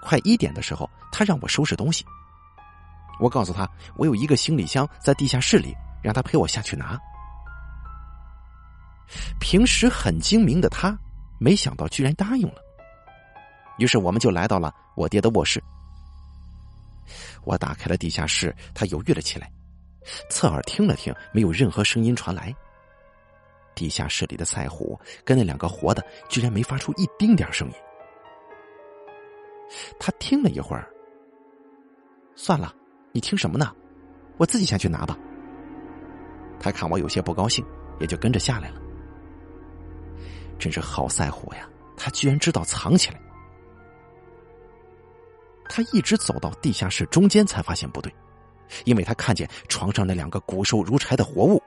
[0.00, 2.04] 快一点的时候，他让我收拾东西。
[3.18, 6.96] 我告诉他，我有一个行李箱在地下室里，让他陪我下去拿。
[9.40, 10.96] 平时很精明的他，
[11.38, 12.62] 没想到居然答应了。
[13.78, 15.62] 于是我们就来到了我爹的卧室。
[17.44, 19.50] 我打开了地下室，他犹豫了起来，
[20.28, 22.54] 侧耳听了听，没有任何声音传来。
[23.74, 27.74] 地下室里的赛虎跟那两个活的，居然没发出一丁点声音。
[30.00, 30.90] 他听了一会儿，
[32.34, 32.74] 算了。
[33.12, 33.74] 你听什么呢？
[34.36, 35.16] 我自己下去拿吧。
[36.60, 37.64] 他看我有些不高兴，
[38.00, 38.80] 也就跟着下来了。
[40.58, 41.68] 真是好赛虎呀！
[41.96, 43.20] 他居然知道藏起来。
[45.68, 48.14] 他一直走到地下室中间，才发现不对，
[48.84, 51.62] 因为他看见床上那两个骨瘦如柴的活物。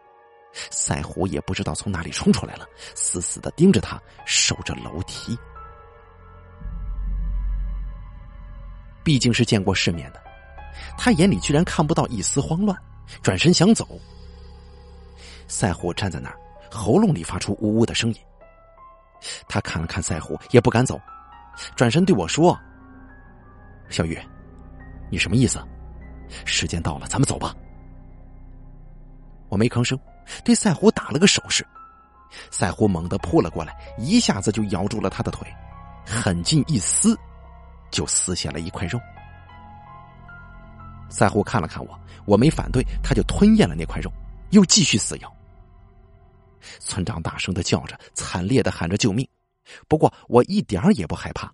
[0.69, 2.65] 赛虎也不知道从哪里冲出来了，
[2.95, 5.37] 死死的盯着他，守着楼梯。
[9.03, 10.21] 毕竟是见过世面的。
[10.97, 12.77] 他眼里居然看不到一丝慌乱，
[13.21, 13.99] 转身想走。
[15.47, 16.37] 赛虎站在那儿，
[16.71, 18.21] 喉咙里发出呜呜的声音。
[19.47, 20.99] 他看了看赛虎，也不敢走，
[21.75, 22.57] 转身对我说
[23.89, 24.19] ：“小雨，
[25.09, 25.61] 你什么意思？
[26.45, 27.55] 时间到了，咱们走吧。”
[29.49, 29.99] 我没吭声，
[30.45, 31.65] 对赛虎打了个手势。
[32.49, 35.45] 赛虎猛地扑了过来，一下子就咬住了他的腿，
[36.05, 37.17] 狠劲一撕，
[37.89, 38.97] 就撕下了一块肉。
[41.09, 44.09] 赛虎看了看我，我没反对，他就吞咽了那块肉，
[44.51, 45.35] 又继续撕咬。
[46.79, 49.27] 村长大声的叫着，惨烈的喊着救命。
[49.87, 51.51] 不过我一点也不害怕，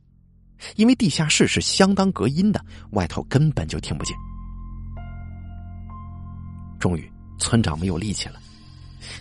[0.75, 4.17] 因为地下室是相当隔音的，外头根本就听不见。
[6.79, 8.39] 终于，村长没有力气了，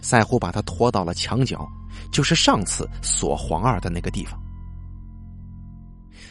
[0.03, 1.69] 赛虎把他拖到了墙角，
[2.13, 4.41] 就是上次锁黄二的那个地方。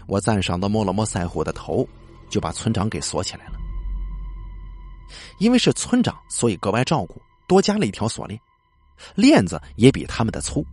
[0.08, 1.88] 我赞赏的摸了摸赛虎的头，
[2.30, 3.54] 就把村长给锁起来了。
[5.40, 8.40] 因为是村长，所以格外照顾，多加了一条锁链，
[9.16, 10.66] 链子也比他们的粗。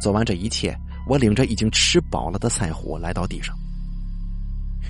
[0.00, 0.76] 做完这一切，
[1.06, 3.54] 我领着已经吃饱了的赛虎来到地上。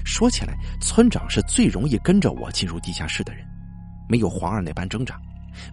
[0.04, 3.44] 说起来，村长是最容易跟着我进入地下室的人，
[4.08, 5.20] 没有黄二那般挣扎，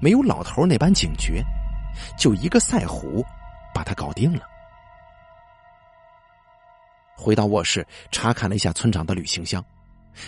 [0.02, 1.44] 没有老头那般警觉，
[2.18, 3.24] 就一个赛虎，
[3.74, 4.42] 把他搞定了。
[7.16, 9.64] 回到卧室，查看了一下村长的旅行箱，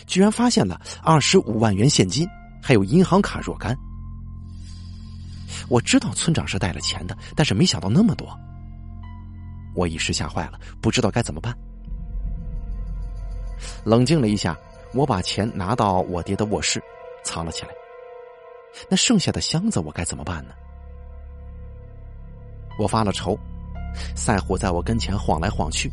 [0.07, 2.27] 居然发现了二十五万元现金，
[2.61, 3.75] 还有银行卡若干。
[5.67, 8.27] 我知道村长是带了钱的，但是没想到那么多。
[9.75, 11.55] 我一时吓坏了，不知道该怎么办。
[13.83, 14.57] 冷静了一下，
[14.93, 16.81] 我把钱拿到我爹的卧室，
[17.23, 17.69] 藏了起来。
[18.89, 20.53] 那剩下的箱子我该怎么办呢？
[22.79, 23.37] 我发了愁，
[24.15, 25.91] 赛虎在我跟前晃来晃去，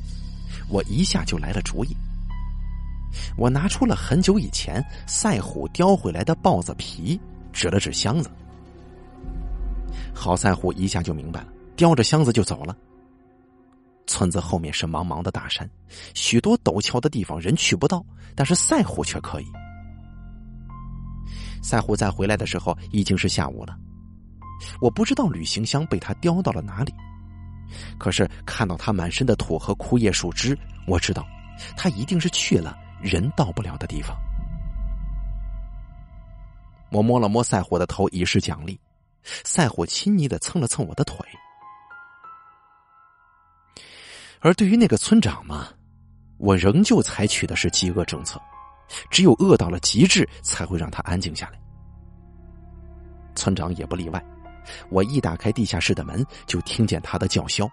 [0.69, 1.97] 我一下就来了主意。
[3.37, 7.21] 我拿出了很久以前赛虎叼回来的豹子皮，
[7.53, 8.31] 指了指箱子。
[10.19, 12.75] 好，赛虎一下就明白了，叼着箱子就走了。
[14.07, 15.69] 村子后面是茫茫的大山，
[16.15, 19.47] 许多陡峭的地方人去不到，但是赛虎却可以。
[21.63, 23.77] 赛虎在回来的时候已经是下午了，
[24.81, 26.95] 我不知道旅行箱被他叼到了哪里，
[27.99, 31.27] 可是看到他满身的土和枯叶树枝，我知道
[31.77, 34.17] 他一定是去了人到不了的地方。
[36.91, 38.79] 我摸了摸赛虎的头以示奖励，
[39.45, 41.19] 赛虎亲昵的蹭了蹭我的腿。
[44.41, 45.69] 而对于那个村长嘛，
[46.39, 48.41] 我仍旧采取的是饥饿政策，
[49.11, 51.59] 只有饿到了极致，才会让他安静下来。
[53.35, 54.25] 村长也不例外，
[54.91, 57.69] 我一打开地下室的门，就听见他的叫嚣。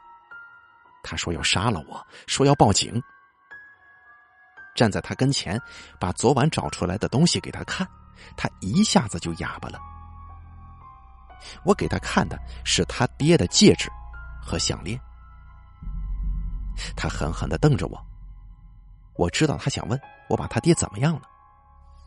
[1.04, 3.02] 他说要杀了我，说要报警。
[4.74, 5.62] 站在他跟前，
[6.00, 7.88] 把昨晚找出来的东西给他看，
[8.36, 9.78] 他一下子就哑巴了。
[11.64, 13.90] 我给他看的是他爹的戒指
[14.42, 15.00] 和项链。
[16.96, 18.06] 他狠狠的瞪着我，
[19.16, 21.22] 我知道他想问我把他爹怎么样了，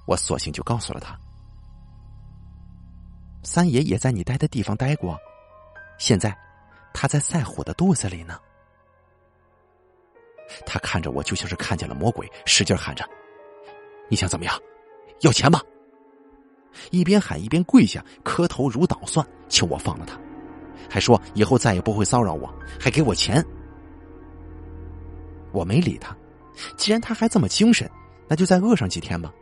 [0.07, 1.19] 我索性就告诉了他：
[3.43, 5.19] 三爷也在你待的地方待过，
[5.99, 6.37] 现在
[6.93, 8.41] 他在赛虎的肚子里呢。
[10.65, 13.09] 他看着我就像是看见了魔鬼，使劲喊着
[14.09, 14.61] ：“你想怎么样？
[15.21, 15.61] 要钱吗？”
[16.90, 20.19] 一边喊一边跪下磕头如捣蒜，求我放了他，
[20.89, 23.44] 还说以后再也不会骚扰我，还给我钱。
[25.53, 26.16] 我没理他，
[26.77, 27.90] 既然他还这么精神，
[28.28, 29.32] 那就再饿上几天吧。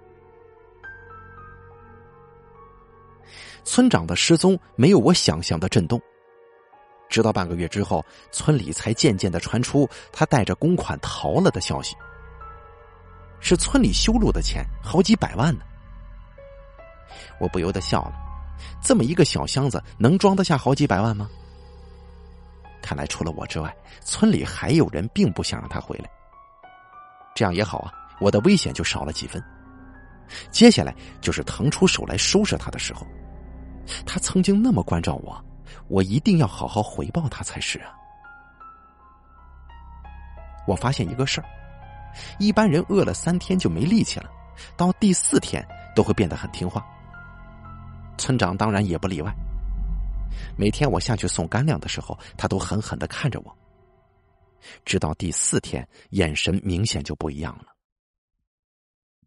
[3.64, 6.00] 村长的失踪没有我想象的震动，
[7.08, 11.96] 直到半个月之后，村里才渐渐的传出他带着公款逃了的消息。
[13.40, 15.64] 是村里修路的钱，好几百万呢。
[17.38, 18.14] 我不由得笑了，
[18.82, 21.28] 这么一个小箱子，能装得下好几百万吗？
[22.82, 26.10] 看来除了我之外，村里还有人并不想让他回来。
[27.34, 29.42] 这样也好啊，我的危险就少了几分。
[30.50, 33.06] 接下来就是腾出手来收拾他的时候。
[34.06, 35.44] 他曾经那么关照我，
[35.88, 37.92] 我一定要好好回报他才是啊。
[40.66, 41.46] 我发现一个事儿：
[42.38, 44.30] 一般人饿了三天就没力气了，
[44.76, 46.84] 到第四天都会变得很听话。
[48.16, 49.34] 村长当然也不例外。
[50.56, 53.56] 每天我下去送干粮的时候，他都狠狠的看着我。
[54.84, 57.66] 直到第四天，眼神明显就不一样了。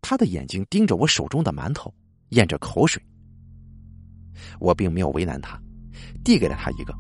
[0.02, 1.94] 他的眼睛盯着我手中的馒头，
[2.30, 3.02] 咽着口水。
[4.60, 5.60] 我并没有为难他，
[6.23, 6.94] 递给了他一个，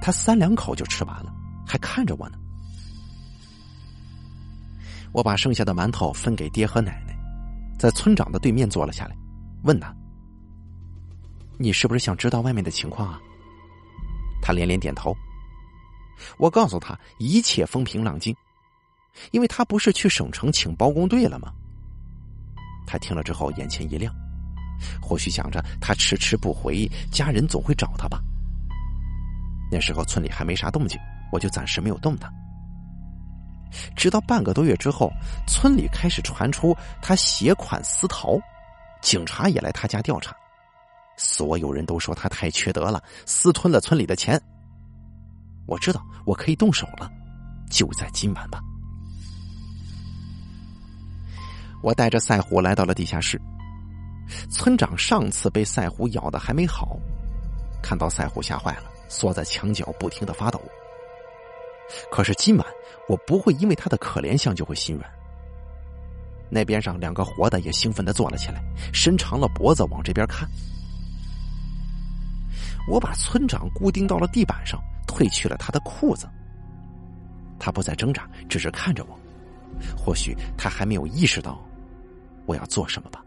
[0.00, 1.32] 他三两口就吃完了，
[1.66, 2.38] 还看着我呢。
[5.12, 7.13] 我把剩下的馒头分给爹和奶奶，
[7.84, 9.14] 在村长的对面坐了下来，
[9.64, 9.94] 问他
[11.60, 13.20] ：“你是不是想知道外面的情况啊？”
[14.40, 15.14] 他连连点头。
[16.38, 18.34] 我告诉他一切风平浪静，
[19.32, 21.52] 因为他不是去省城请包工队了吗？
[22.86, 24.14] 他听了之后眼前一亮，
[25.02, 28.18] 或许想着他迟迟不回，家人总会找他吧。
[29.70, 30.98] 那时候村里还没啥动静，
[31.30, 32.32] 我就暂时没有动他。
[33.96, 35.10] 直到半个多月之后，
[35.46, 38.38] 村里开始传出他携款私逃，
[39.00, 40.34] 警察也来他家调查。
[41.16, 44.40] 所有人都说他太缺德了，私吞了村里的钱。
[45.66, 47.10] 我知道我可以动手了，
[47.70, 48.60] 就在今晚吧。
[51.82, 53.40] 我带着赛虎来到了地下室。
[54.50, 56.98] 村长上次被赛虎咬的还没好，
[57.82, 60.60] 看到赛虎吓坏了，缩在墙角不停的发抖。
[62.10, 62.66] 可是今晚
[63.08, 65.10] 我不会因为他的可怜相就会心软。
[66.50, 68.62] 那边上两个活的也兴奋的坐了起来，
[68.92, 70.48] 伸长了脖子往这边看。
[72.86, 76.28] 我把村长固定到了地板上，褪去了他的裤子。
[77.58, 79.18] 他不再挣扎，只是看着我。
[79.96, 81.58] 或许他还没有意识到
[82.46, 83.24] 我要做什么吧。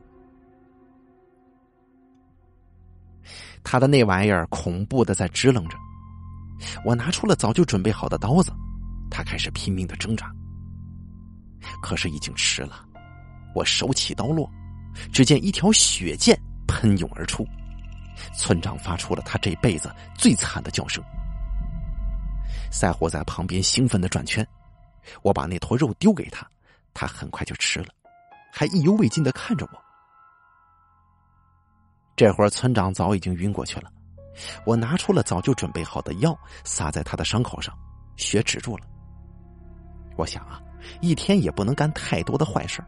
[3.64, 5.78] 他的那玩意儿恐怖的在支棱着。
[6.86, 8.52] 我拿出了早就准备好的刀子，
[9.10, 10.32] 他开始拼命的挣扎。
[11.82, 12.86] 可是已经迟了，
[13.54, 14.50] 我手起刀落，
[15.12, 17.46] 只见一条血溅喷涌而出。
[18.36, 21.04] 村长发出了他这辈子最惨的叫声。
[22.72, 24.48] 赛虎在旁边兴奋的转圈，
[25.22, 26.48] 我把那坨肉丢给他，
[26.94, 27.88] 他很快就吃了，
[28.52, 29.84] 还意犹未尽的看着我。
[32.16, 33.92] 这会儿村长早已经晕过去了，
[34.66, 37.78] 我拿出了早就准备好的药，撒在他的伤口上，
[38.16, 38.86] 血止住了。
[40.18, 40.60] 我想啊，
[41.00, 42.84] 一天也不能干太多的坏事，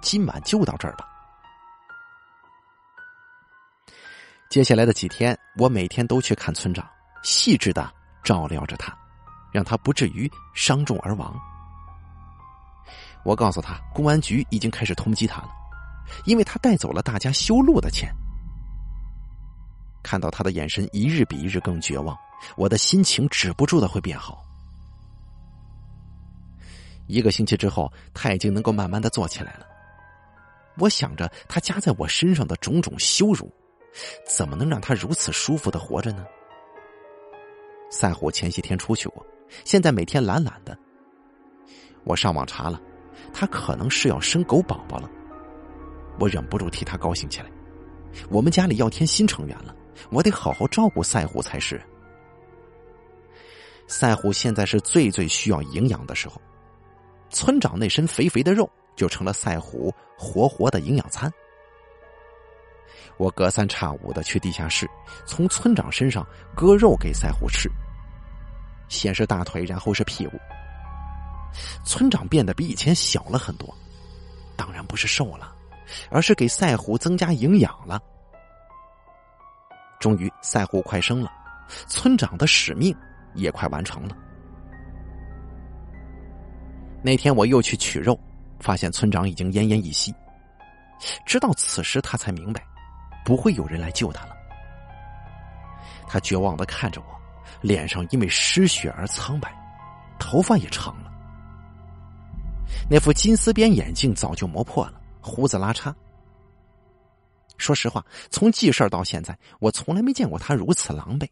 [0.00, 1.06] 今晚就到这儿吧。
[4.48, 6.84] 接下来的几天，我每天都去看村长，
[7.22, 7.88] 细致的
[8.24, 8.96] 照料着他，
[9.52, 11.38] 让他不至于伤重而亡。
[13.24, 15.50] 我告诉他，公安局已经开始通缉他了，
[16.24, 18.10] 因为他带走了大家修路的钱。
[20.02, 22.16] 看到他的眼神一日比一日更绝望，
[22.56, 24.42] 我的心情止不住的会变好。
[27.10, 29.66] 一个星期之后，他已经能够慢慢的坐起来了。
[30.78, 33.50] 我想着他加在我身上的种种羞辱。
[34.24, 36.24] 怎么能让他如此舒服的活着呢？
[37.90, 39.26] 赛虎前些天出去过，
[39.64, 40.78] 现在每天懒懒的。
[42.04, 42.80] 我上网查了，
[43.32, 45.10] 他可能是要生狗宝宝了。
[46.20, 47.50] 我忍不住替他高兴起来。
[48.28, 49.74] 我们家里要添新成员了，
[50.12, 51.82] 我得好好照顾赛虎才是。
[53.88, 56.40] 赛虎现在是最最需要营养的时候，
[57.30, 61.32] 村长那身肥肥的肉就成了赛虎活活的营养餐。
[63.16, 64.88] 我隔三差五的去地下室，
[65.26, 67.70] 从村长身上割肉给赛虎吃。
[68.88, 70.38] 先是大腿，然后是屁股。
[71.84, 73.72] 村长变得比以前小了很多，
[74.56, 75.54] 当然不是瘦了，
[76.10, 78.00] 而是给赛虎增加营养了。
[79.98, 81.30] 终于，赛虎快生了，
[81.86, 82.96] 村长的使命
[83.34, 84.16] 也快完成了。
[87.02, 88.18] 那天我又去取肉，
[88.58, 90.14] 发现村长已经奄奄一息。
[91.24, 92.64] 直到此时，他才明白。
[93.22, 94.36] 不会有人来救他了。
[96.08, 97.06] 他绝望的看着我，
[97.60, 99.54] 脸上因为失血而苍白，
[100.18, 101.12] 头发也长了。
[102.88, 105.94] 那副金丝边眼镜早就磨破了，胡子拉碴。
[107.56, 111.28] 说实话，从记事到现在，我从来没见过他如此狼狈。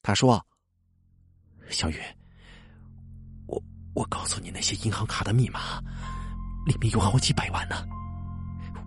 [0.00, 0.46] 他说
[1.68, 2.00] ：“小雨，
[3.96, 5.80] 我告诉你那些银行卡的密码，
[6.66, 7.76] 里面有好几百万呢。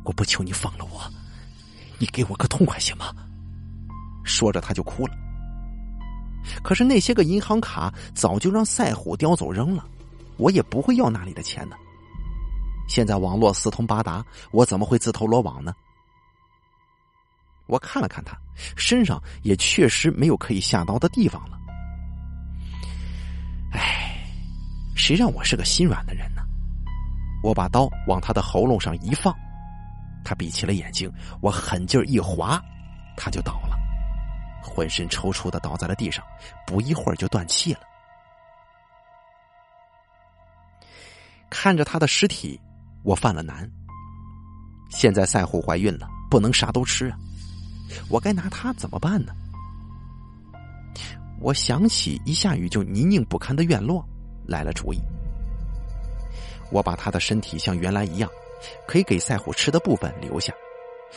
[0.06, 1.02] 我不求你放了我。”
[2.02, 3.14] 你给我个痛快行吗？
[4.23, 5.14] 说着他就哭了。
[6.64, 9.86] 可是那些个银行卡早就让赛虎叼走扔了，
[10.38, 11.76] 我也不会要那里的钱呢。
[12.88, 15.73] 现在网络四通八达，我怎么会自投罗网呢？
[17.65, 18.34] 我看了看他
[18.77, 21.60] 身上，也确实没有可以下刀的地方了。
[23.73, 24.09] 唉，
[25.00, 26.42] 谁让我是个心软的人呢？
[27.42, 29.34] 我把刀往他的喉咙上一放。
[30.26, 31.10] 他闭起了眼睛，
[31.42, 32.62] 我狠劲一划，
[33.16, 33.78] 他就倒了，
[34.62, 36.22] 浑身抽搐的倒在了地上，
[36.68, 37.80] 不一会儿就断气了。
[41.50, 42.60] 看着他的尸体，
[43.04, 43.68] 我犯了难。
[44.90, 47.18] 现在赛虎怀孕了，不能啥都吃啊，
[48.10, 49.34] 我该拿他怎么办呢？
[51.40, 54.06] 我想起一下雨就泥泞不堪的院落，
[54.50, 55.00] 来了主意。
[56.72, 58.30] 我把他的身体像原来一样。
[58.86, 60.54] 可以给赛虎吃的部分留下，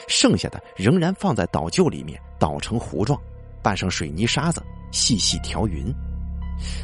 [0.07, 3.21] 剩下的仍然放在倒臼里面捣成糊状，
[3.61, 5.93] 拌上水泥沙子，细细调匀，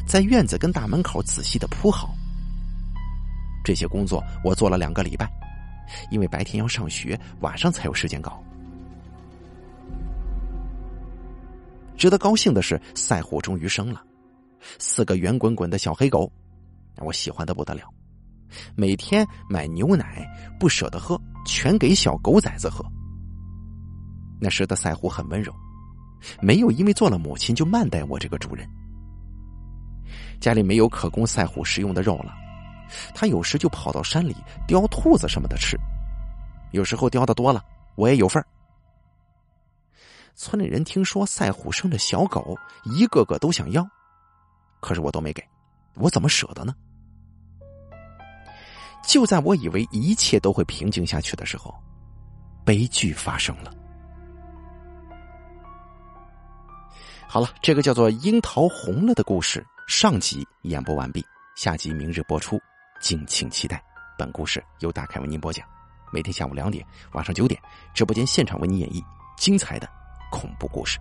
[0.05, 2.13] 在院子跟大门口仔细的铺好。
[3.63, 5.31] 这些工作我做了两个礼拜，
[6.11, 8.43] 因为白天要上学，晚上才有时间搞。
[11.97, 14.03] 值得高兴的是，赛虎终于生了，
[14.77, 16.31] 四个圆滚滚的小黑狗，
[16.97, 17.83] 我喜欢的不得了。
[18.75, 20.27] 每天买牛奶
[20.59, 22.83] 不舍得喝，全给小狗崽子喝。
[24.41, 25.53] 那时的赛虎很温柔，
[26.41, 28.67] 没有因为做了母亲就慢待我这个主人。
[30.39, 32.33] 家里没有可供赛虎食用的肉了，
[33.13, 34.35] 他有时就跑到山里
[34.67, 35.77] 叼兔子什么的吃，
[36.71, 37.63] 有时候叼的多了，
[37.95, 38.47] 我也有份儿。
[40.35, 43.85] 村里人听说赛虎生的小狗，一个个都想要，
[44.79, 45.43] 可是我都没给，
[45.95, 46.73] 我怎么舍得呢？
[49.05, 51.73] 就在我以为一切都会平静下去的时候，
[52.65, 53.73] 悲剧发生了。
[57.27, 61.25] 好了，这个叫做《樱桃红了》的故事上集演播完毕，
[61.55, 62.59] 下集明日播出，
[62.99, 63.83] 敬请期待。
[64.17, 65.65] 本故事由大凯为您播讲，
[66.11, 67.59] 每天下午两点、晚上九点，
[67.93, 69.03] 直播间现场为您演绎
[69.37, 69.87] 精彩的
[70.31, 70.99] 恐怖故事。